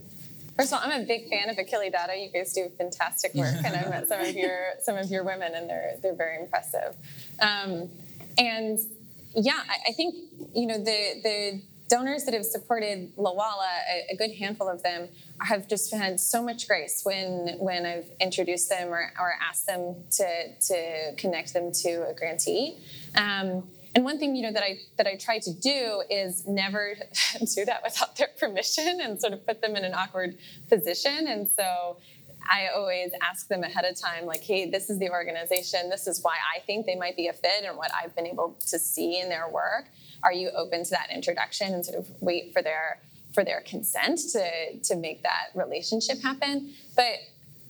[0.58, 2.16] First of all, I'm a big fan of Akili Dada.
[2.16, 5.54] You guys do fantastic work, and I've met some of your some of your women,
[5.56, 6.96] and they're they're very impressive.
[7.40, 7.90] Um,
[8.38, 8.80] and
[9.36, 10.16] yeah, I, I, think
[10.54, 15.10] you know the the donors that have supported Lwala, a, a, good handful of them
[15.42, 19.96] have just had so much grace when when I've introduced them or, or asked them
[20.12, 22.78] to to connect them to a grantee.
[23.16, 26.96] Um, and one thing you know that I that I try to do is never
[27.56, 30.38] do that without their permission and sort of put them in an awkward
[30.70, 31.28] position.
[31.28, 31.98] And so
[32.50, 35.90] I always ask them ahead of time, like, hey, this is the organization.
[35.90, 38.56] This is why I think they might be a fit and what I've been able
[38.68, 39.86] to see in their work.
[40.24, 43.00] Are you open to that introduction and sort of wait for their
[43.34, 46.74] for their consent to to make that relationship happen?
[46.96, 47.20] But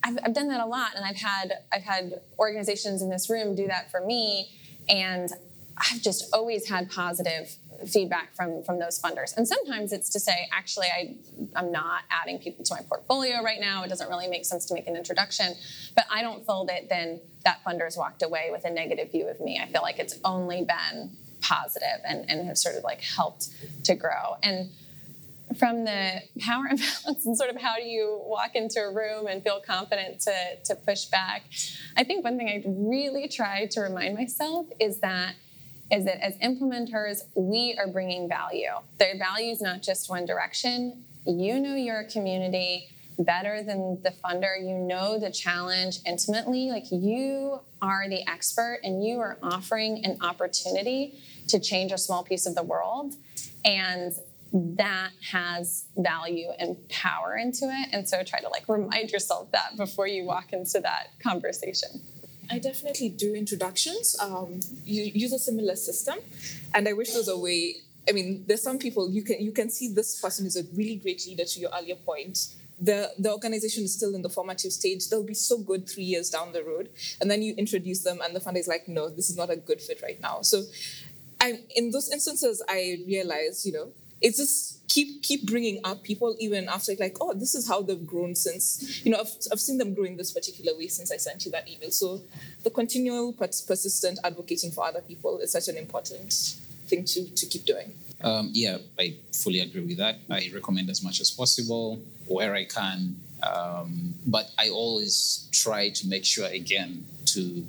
[0.03, 3.55] I've, I've done that a lot, and I've had I've had organizations in this room
[3.55, 4.49] do that for me,
[4.89, 5.30] and
[5.78, 7.55] I've just always had positive
[7.88, 9.36] feedback from from those funders.
[9.36, 11.15] And sometimes it's to say, actually, I
[11.55, 13.84] I'm not adding people to my portfolio right now.
[13.84, 15.53] It doesn't really make sense to make an introduction.
[15.95, 19.39] But I don't feel that then that funder's walked away with a negative view of
[19.39, 19.59] me.
[19.61, 21.11] I feel like it's only been
[21.41, 23.49] positive and, and have sort of like helped
[23.86, 24.38] to grow.
[24.43, 24.69] And
[25.57, 29.43] from the power imbalance and sort of how do you walk into a room and
[29.43, 30.34] feel confident to,
[30.65, 31.43] to push back,
[31.97, 35.36] I think one thing I really try to remind myself is that
[35.92, 38.72] is that as implementers, we are bringing value.
[38.98, 41.04] Their value is not just one direction.
[41.26, 42.88] You know your community
[43.20, 44.58] better than the funder.
[44.60, 46.70] You know the challenge intimately.
[46.70, 52.24] Like you are the expert and you are offering an opportunity to change a small
[52.24, 53.14] piece of the world.
[53.66, 54.14] And
[54.54, 57.89] that has value and power into it.
[57.92, 62.02] And so try to like remind yourself that before you walk into that conversation.
[62.52, 64.16] I definitely do introductions.
[64.20, 66.18] Um, you use a similar system,
[66.74, 67.78] and I wish there was a way.
[68.10, 70.95] I mean, there's some people you can you can see this person is a really
[70.95, 71.45] great leader.
[71.45, 72.49] To your earlier point,
[72.80, 75.08] the the organization is still in the formative stage.
[75.08, 76.89] They'll be so good three years down the road,
[77.22, 79.56] and then you introduce them, and the funder is like, no, this is not a
[79.56, 80.41] good fit right now.
[80.41, 80.64] So,
[81.39, 83.88] I in those instances, I realize, you know,
[84.22, 88.05] it's just keep keep bringing up people even after like oh this is how they've
[88.05, 91.17] grown since you know I've, I've seen them grow in this particular way since i
[91.17, 91.91] sent you that email.
[91.91, 92.22] So
[92.63, 96.34] the continual persistent advocating for other people is such an important
[96.88, 97.93] thing to to keep doing.
[98.24, 100.19] Um, yeah i fully agree with that.
[100.30, 106.07] I recommend as much as possible where i can um, but i always try to
[106.07, 107.65] make sure again to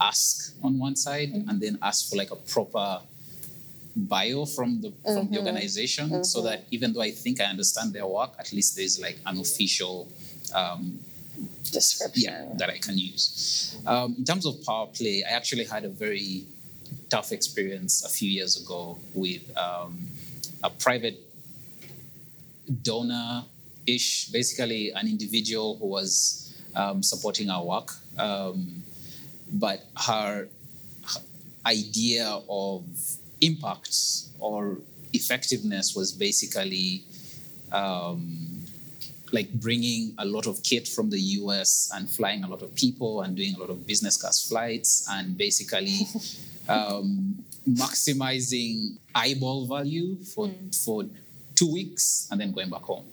[0.00, 1.48] ask on one side mm-hmm.
[1.48, 3.00] and then ask for like a proper
[3.96, 5.34] bio from the from mm-hmm.
[5.34, 6.22] the organization mm-hmm.
[6.22, 9.38] so that even though I think I understand their work, at least there's like an
[9.38, 10.08] official
[10.54, 10.98] um,
[11.72, 13.76] description yeah, that I can use.
[13.86, 16.44] Um, in terms of power play, I actually had a very
[17.08, 20.06] tough experience a few years ago with um,
[20.62, 21.20] a private
[22.82, 23.44] donor
[23.86, 27.90] ish, basically an individual who was um, supporting our work.
[28.18, 28.82] Um,
[29.52, 30.48] but her,
[31.02, 31.20] her
[31.66, 32.84] idea of
[33.46, 33.96] impact
[34.38, 34.78] or
[35.12, 37.04] effectiveness was basically
[37.72, 38.64] um,
[39.32, 43.22] like bringing a lot of kit from the US and flying a lot of people
[43.22, 46.00] and doing a lot of business class flights and basically
[46.68, 47.34] um,
[47.68, 50.50] maximizing eyeball value for,
[50.84, 51.04] for
[51.54, 53.04] two weeks and then going back home.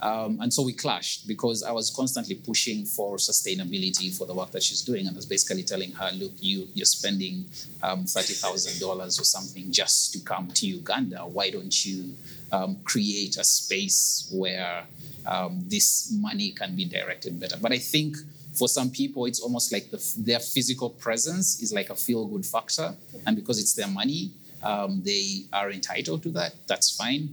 [0.00, 4.52] Um, and so we clashed because I was constantly pushing for sustainability for the work
[4.52, 7.46] that she's doing, and I was basically telling her, "Look, you you're spending
[7.82, 11.26] um, thirty thousand dollars or something just to come to Uganda.
[11.26, 12.16] Why don't you
[12.52, 14.84] um, create a space where
[15.26, 18.16] um, this money can be directed better?" But I think
[18.54, 22.94] for some people, it's almost like the, their physical presence is like a feel-good factor,
[23.26, 24.30] and because it's their money,
[24.62, 26.54] um, they are entitled to that.
[26.66, 27.28] That's fine.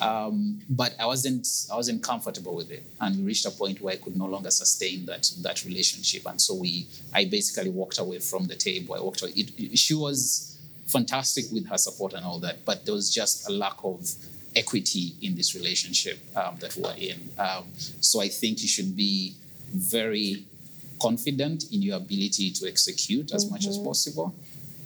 [0.00, 3.94] Um, but I wasn't I wasn't comfortable with it, and we reached a point where
[3.94, 8.18] I could no longer sustain that that relationship, and so we I basically walked away
[8.18, 8.94] from the table.
[8.94, 9.32] I walked away.
[9.36, 13.48] It, it- she was fantastic with her support and all that, but there was just
[13.48, 14.10] a lack of
[14.56, 17.28] equity in this relationship um, that we're in.
[17.38, 17.64] Um,
[18.00, 19.34] so I think you should be
[19.72, 20.44] very
[21.00, 24.34] confident in your ability to execute as much as possible,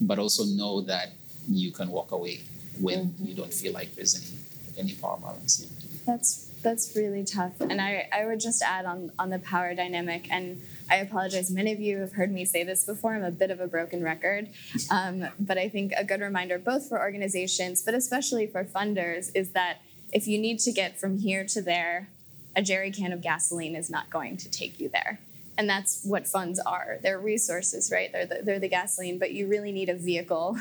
[0.01, 1.13] but also know that
[1.49, 2.41] you can walk away
[2.81, 4.43] when you don't feel like there's any
[4.79, 5.67] any power balance.
[6.07, 7.61] That's that's really tough.
[7.61, 11.51] And I, I would just add on on the power dynamic and I apologize.
[11.51, 13.15] Many of you have heard me say this before.
[13.15, 14.49] I'm a bit of a broken record.
[14.91, 19.51] Um, but I think a good reminder, both for organizations, but especially for funders, is
[19.51, 19.81] that
[20.13, 22.09] if you need to get from here to there,
[22.55, 25.19] a jerry can of gasoline is not going to take you there.
[25.57, 26.99] And that's what funds are.
[27.03, 28.11] They're resources, right?
[28.13, 30.59] They're the, they're the gasoline, but you really need a vehicle,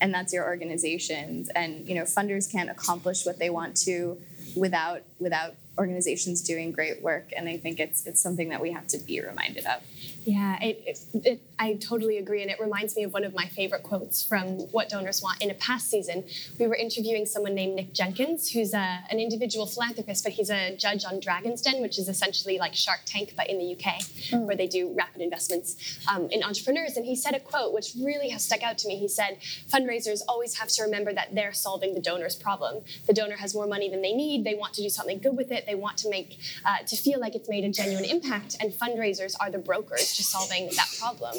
[0.00, 1.48] and that's your organizations.
[1.50, 4.18] And you know, funders can't accomplish what they want to
[4.56, 7.30] without without organizations doing great work.
[7.36, 9.82] And I think it's it's something that we have to be reminded of.
[10.28, 12.42] Yeah, it, it, it, I totally agree.
[12.42, 15.40] And it reminds me of one of my favorite quotes from What Donors Want.
[15.40, 16.22] In a past season,
[16.60, 20.76] we were interviewing someone named Nick Jenkins, who's a, an individual philanthropist, but he's a
[20.76, 24.54] judge on Dragon's Den, which is essentially like Shark Tank, but in the UK, where
[24.54, 26.98] they do rapid investments um, in entrepreneurs.
[26.98, 28.98] And he said a quote which really has stuck out to me.
[28.98, 29.38] He said,
[29.72, 32.84] Fundraisers always have to remember that they're solving the donor's problem.
[33.06, 34.44] The donor has more money than they need.
[34.44, 35.64] They want to do something good with it.
[35.64, 38.56] They want to make, uh, to feel like it's made a genuine impact.
[38.60, 41.36] And fundraisers are the brokers to solving that problem,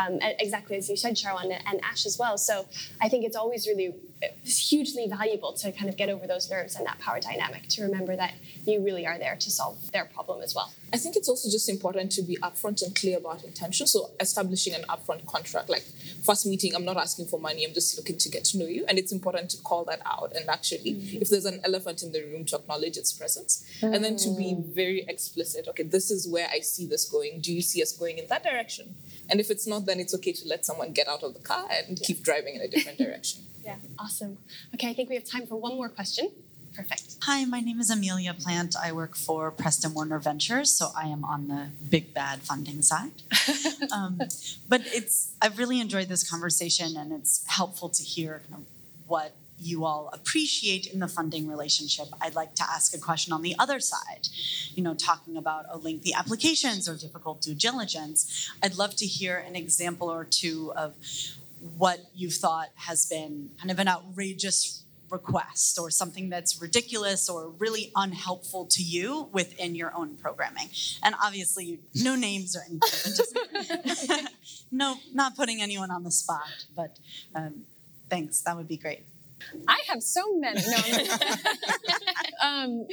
[0.00, 2.38] um, exactly as you said, Sharwan, and Ash as well.
[2.38, 2.66] So
[3.02, 3.92] I think it's always really
[4.44, 8.16] hugely valuable to kind of get over those nerves and that power dynamic to remember
[8.16, 8.34] that
[8.66, 10.72] you really are there to solve their problem as well.
[10.92, 13.86] I think it's also just important to be upfront and clear about intention.
[13.86, 15.84] So establishing an upfront contract, like
[16.24, 18.84] first meeting, I'm not asking for money, I'm just looking to get to know you.
[18.88, 21.22] And it's important to call that out and actually, mm-hmm.
[21.22, 23.64] if there's an elephant in the room, to acknowledge its presence.
[23.82, 24.64] And then to be oh.
[24.68, 27.40] very explicit, okay, this is where I see this going.
[27.40, 28.94] Do you see us going in that direction?
[29.28, 31.66] And if it's not, then it's okay to let someone get out of the car
[31.70, 33.42] and keep driving in a different direction.
[33.64, 34.38] Yeah, awesome.
[34.74, 36.30] Okay, I think we have time for one more question.
[36.74, 37.16] Perfect.
[37.22, 38.76] Hi, my name is Amelia Plant.
[38.80, 43.10] I work for Preston-Werner Ventures, so I am on the big bad funding side.
[43.92, 44.20] um,
[44.68, 49.32] but it's I've really enjoyed this conversation, and it's helpful to hear kind of what
[49.58, 52.06] you all appreciate in the funding relationship.
[52.20, 54.28] I'd like to ask a question on the other side.
[54.74, 58.50] You know, talking about a lengthy applications or difficult due diligence.
[58.62, 60.94] I'd love to hear an example or two of
[61.76, 67.48] what you've thought has been kind of an outrageous request or something that's ridiculous or
[67.58, 70.68] really unhelpful to you within your own programming.
[71.02, 72.80] And obviously, no names or anything.
[72.80, 74.28] Just,
[74.72, 76.98] no, not putting anyone on the spot, but
[77.34, 77.62] um,
[78.08, 78.40] thanks.
[78.42, 79.04] That would be great.
[79.66, 80.60] I have so many.
[80.60, 81.16] No,
[82.42, 82.86] um,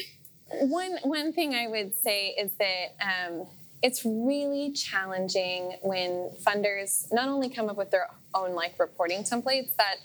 [0.49, 3.47] one one thing I would say is that um,
[3.81, 9.75] it's really challenging when funders not only come up with their own like reporting templates
[9.75, 9.97] that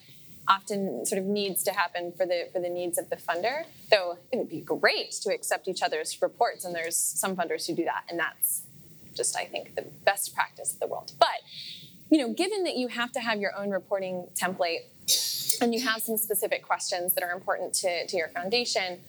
[0.49, 3.65] often sort of needs to happen for the for the needs of the funder.
[3.91, 7.75] Though it would be great to accept each other's reports, and there's some funders who
[7.75, 8.63] do that, and that's
[9.15, 11.13] just I think the best practice of the world.
[11.19, 11.29] But
[12.11, 14.81] you know, given that you have to have your own reporting template
[15.63, 19.01] and you have some specific questions that are important to, to your foundation,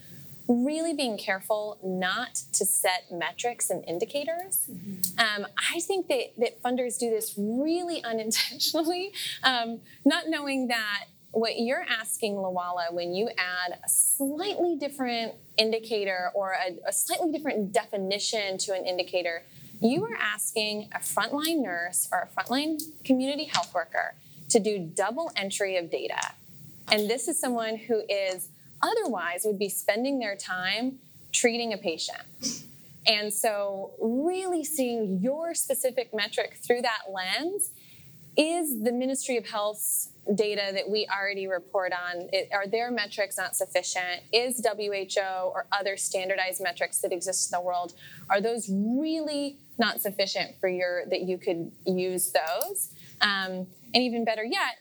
[0.48, 4.70] really being careful not to set metrics and indicators.
[5.18, 9.14] Um, I think that, that funders do this really unintentionally,
[9.44, 16.30] um, not knowing that what you're asking Lwala when you add a slightly different indicator
[16.36, 19.44] or a, a slightly different definition to an indicator,
[19.82, 24.14] you are asking a frontline nurse or a frontline community health worker
[24.50, 26.34] to do double entry of data.
[26.92, 28.50] And this is someone who is
[28.84, 31.00] otherwise would be spending their time
[31.32, 32.64] treating a patient.
[33.06, 37.72] And so, really seeing your specific metric through that lens
[38.38, 42.30] is the Ministry of Health's data that we already report on.
[42.32, 44.22] It, are their metrics not sufficient?
[44.32, 47.94] Is WHO or other standardized metrics that exist in the world
[48.30, 52.90] are those really not sufficient for your that you could use those?
[53.22, 54.78] Um, and even better yet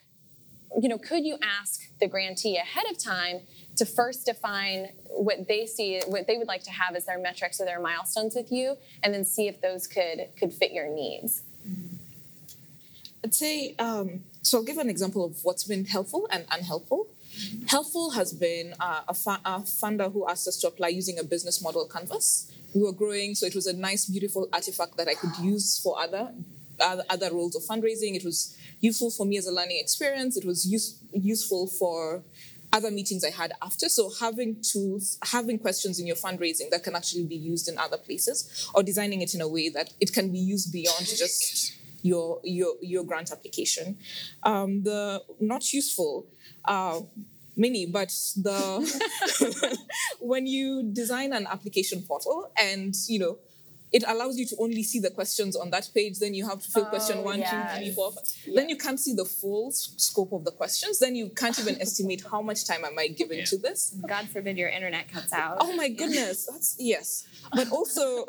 [0.81, 3.41] you know, could you ask the grantee ahead of time
[3.77, 7.61] to first define what they see, what they would like to have as their metrics
[7.61, 11.43] or their milestones with you, and then see if those could could fit your needs.
[13.25, 14.59] I'd say um, so.
[14.59, 17.07] I'll give an example of what's been helpful and unhelpful.
[17.67, 21.25] Helpful has been uh, a, fu- a funder who asked us to apply using a
[21.25, 22.53] business model canvas.
[22.75, 25.99] We were growing, so it was a nice, beautiful artifact that I could use for
[25.99, 26.33] other
[26.81, 28.17] other, other roles of fundraising.
[28.17, 30.37] It was useful for me as a learning experience.
[30.37, 32.23] It was use, useful for
[32.73, 33.89] other meetings I had after.
[33.89, 37.99] So having tools, having questions in your fundraising that can actually be used in other
[37.99, 42.41] places, or designing it in a way that it can be used beyond just your
[42.43, 43.99] your your grant application.
[44.43, 46.27] Um, the not useful.
[46.65, 47.01] Uh,
[47.55, 49.79] many but the
[50.21, 53.39] when you design an application portal and you know
[53.93, 56.19] it allows you to only see the questions on that page.
[56.19, 57.77] Then you have to fill question Oh, one, two, yes.
[57.77, 58.13] three, four.
[58.13, 58.25] five.
[58.55, 60.99] Then you can't see the full scope of the questions.
[60.99, 63.45] Then you can't even estimate how much time am I giving Yeah.
[63.47, 63.95] to this.
[64.09, 65.59] God forbid your internet cuts out.
[65.61, 67.27] Oh my goodness, that's yes.
[67.55, 68.25] But also,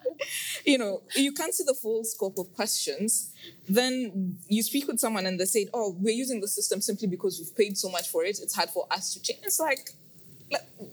[0.64, 3.32] you know, you can't see the full scope of questions.
[3.68, 7.38] Then you speak with someone and they say, "Oh, we're using the system simply because
[7.38, 8.38] we've paid so much for it.
[8.42, 9.90] It's hard for us to change." It's like, let,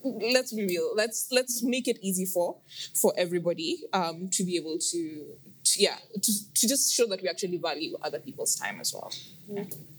[0.03, 0.91] let's be real.
[0.95, 2.57] Let's let's make it easy for
[2.95, 5.25] for everybody um, to be able to,
[5.63, 9.11] to yeah to, to just show that we actually value other people's time as well.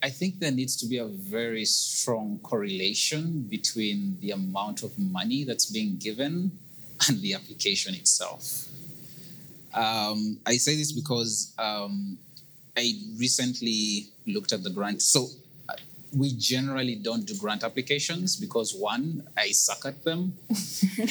[0.02, 5.44] I think there needs to be a very strong correlation between the amount of money
[5.44, 6.58] that's being given
[7.08, 8.68] and the application itself.
[9.74, 12.16] Um, I say this because um,
[12.76, 15.02] I recently looked at the grant.
[15.02, 15.28] So
[16.16, 20.34] we generally don't do grant applications because one, I suck at them.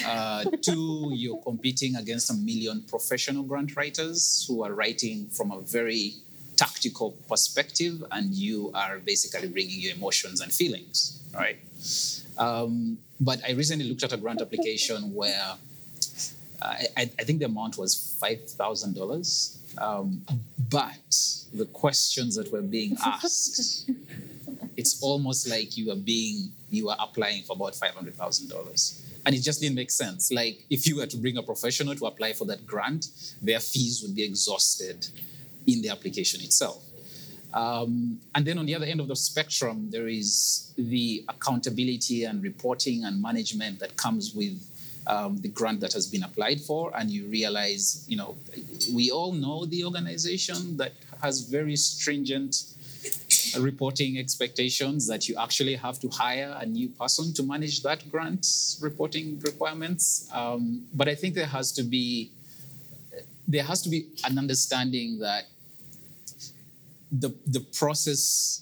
[0.06, 5.60] Uh, two, you're competing against a million professional grant writers who are writing from a
[5.60, 6.14] very
[6.56, 11.58] tactical perspective, and you are basically bringing your emotions and feelings, right?
[12.38, 15.56] Um, but I recently looked at a grant application where
[16.62, 20.26] I, I I think the amount was five thousand dollars, um,
[20.70, 21.10] but
[21.54, 23.90] the questions that were being asked,
[24.78, 29.00] it's almost like you are being you are applying for about five hundred thousand dollars.
[29.26, 30.32] And it just didn't make sense.
[30.32, 33.08] Like if you were to bring a professional to apply for that grant,
[33.42, 35.08] their fees would be exhausted
[35.66, 36.84] in the application itself.
[37.54, 42.44] Um, and then on the other end of the spectrum, there is the accountability and
[42.44, 44.60] reporting and management that comes with
[45.06, 46.92] um, the grant that has been applied for.
[46.98, 48.36] And you realize, you know,
[48.92, 52.74] we all know the organization that has very stringent
[53.60, 58.46] reporting expectations that you actually have to hire a new person to manage that grant
[58.82, 60.30] reporting requirements.
[60.34, 62.32] Um, but I think there has to be
[63.48, 65.44] there has to be an understanding that
[67.12, 68.62] the the process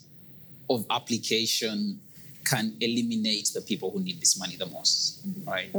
[0.68, 2.00] of application
[2.44, 5.70] can eliminate the people who need this money the most, right?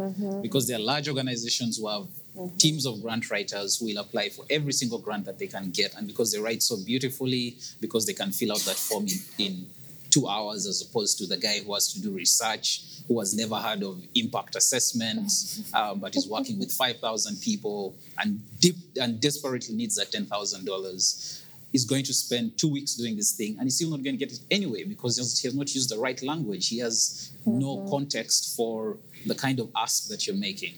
[0.41, 2.07] Because there are large organizations who have
[2.57, 5.95] teams of grant writers who will apply for every single grant that they can get,
[5.95, 9.65] and because they write so beautifully, because they can fill out that form in, in
[10.13, 13.55] two hours as opposed to the guy who has to do research, who has never
[13.55, 15.31] heard of impact assessment,
[15.73, 21.41] um, but is working with 5,000 people and, deep, and desperately needs that $10,000
[21.73, 24.23] is going to spend two weeks doing this thing and he's still not going to
[24.25, 26.69] get it anyway because he has, he has not used the right language.
[26.69, 30.75] He has no context for the kind of ask that you're making.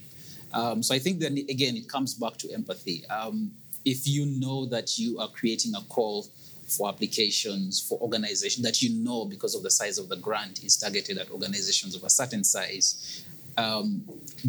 [0.55, 3.05] Um, so I think that again, it comes back to empathy.
[3.07, 3.51] Um,
[3.83, 6.25] if you know that you are creating a call
[6.65, 10.77] for applications for organizations that you know because of the size of the grant is
[10.77, 13.23] targeted at organizations of a certain size,
[13.57, 14.03] um,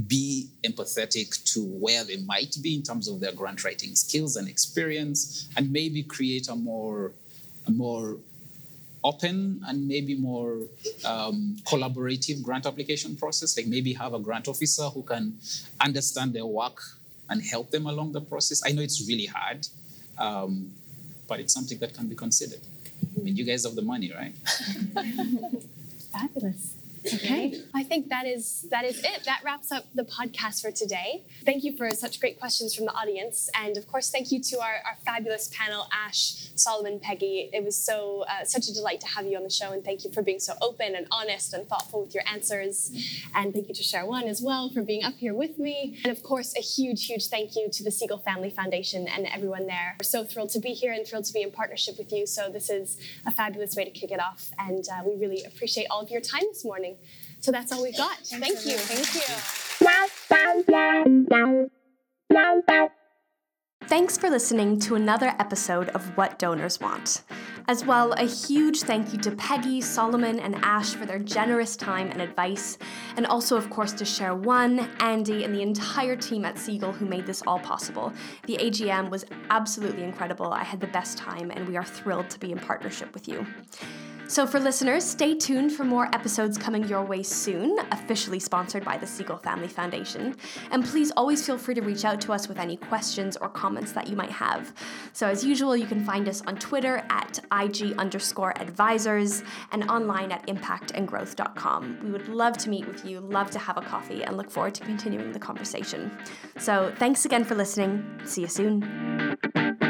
[0.07, 4.48] be empathetic to where they might be in terms of their grant writing skills and
[4.48, 7.12] experience, and maybe create a more,
[7.66, 8.16] a more
[9.07, 10.59] open and maybe more
[11.04, 13.57] um, collaborative grant application process.
[13.57, 15.38] Like maybe have a grant officer who can
[15.80, 16.78] understand their work
[17.28, 18.62] and help them along the process.
[18.66, 19.66] I know it's really hard,
[20.18, 20.70] um,
[21.28, 22.61] but it's something that can be considered.
[23.16, 24.34] I mean, you guys have the money, right?
[26.12, 26.76] Fabulous.
[27.14, 27.62] Okay.
[27.74, 29.24] I think that is that is it.
[29.24, 31.24] That wraps up the podcast for today.
[31.44, 34.61] Thank you for such great questions from the audience, and of course, thank you to
[34.61, 37.50] our, our fabulous panel, Ash, Solomon, Peggy.
[37.52, 40.04] It was so uh, such a delight to have you on the show, and thank
[40.04, 42.90] you for being so open and honest and thoughtful with your answers.
[43.34, 46.00] And thank you to Sharwan as well for being up here with me.
[46.04, 49.66] And of course, a huge, huge thank you to the Segal Family Foundation and everyone
[49.66, 49.96] there.
[50.00, 52.26] We're so thrilled to be here and thrilled to be in partnership with you.
[52.26, 55.86] So this is a fabulous way to kick it off, and uh, we really appreciate
[55.90, 56.95] all of your time this morning.
[57.40, 58.18] So that's all we've got.
[58.18, 58.76] Thank you.
[58.76, 59.22] Thank you.
[63.88, 67.22] Thanks for listening to another episode of What Donors Want.
[67.68, 72.11] As well, a huge thank you to Peggy, Solomon, and Ash for their generous time
[72.11, 72.78] and advice,
[73.16, 77.07] and also, of course, to Share One, Andy, and the entire team at Segal who
[77.07, 78.12] made this all possible.
[78.47, 80.53] The AGM was absolutely incredible.
[80.53, 83.47] I had the best time, and we are thrilled to be in partnership with you.
[84.29, 88.99] So, for listeners, stay tuned for more episodes coming your way soon, officially sponsored by
[88.99, 90.35] the Segal Family Foundation.
[90.72, 93.93] And please always feel free to reach out to us with any questions or comments
[93.93, 94.74] that you might have.
[95.12, 100.33] So, as usual, you can find us on Twitter at IG underscore advisors and online
[100.33, 102.01] at impactandgrowth.com.
[102.03, 104.74] We would love to meet with you, love to have a coffee, and look forward
[104.74, 106.11] to continuing the conversation.
[106.59, 108.05] So, thanks again for listening.
[108.24, 109.86] See you soon.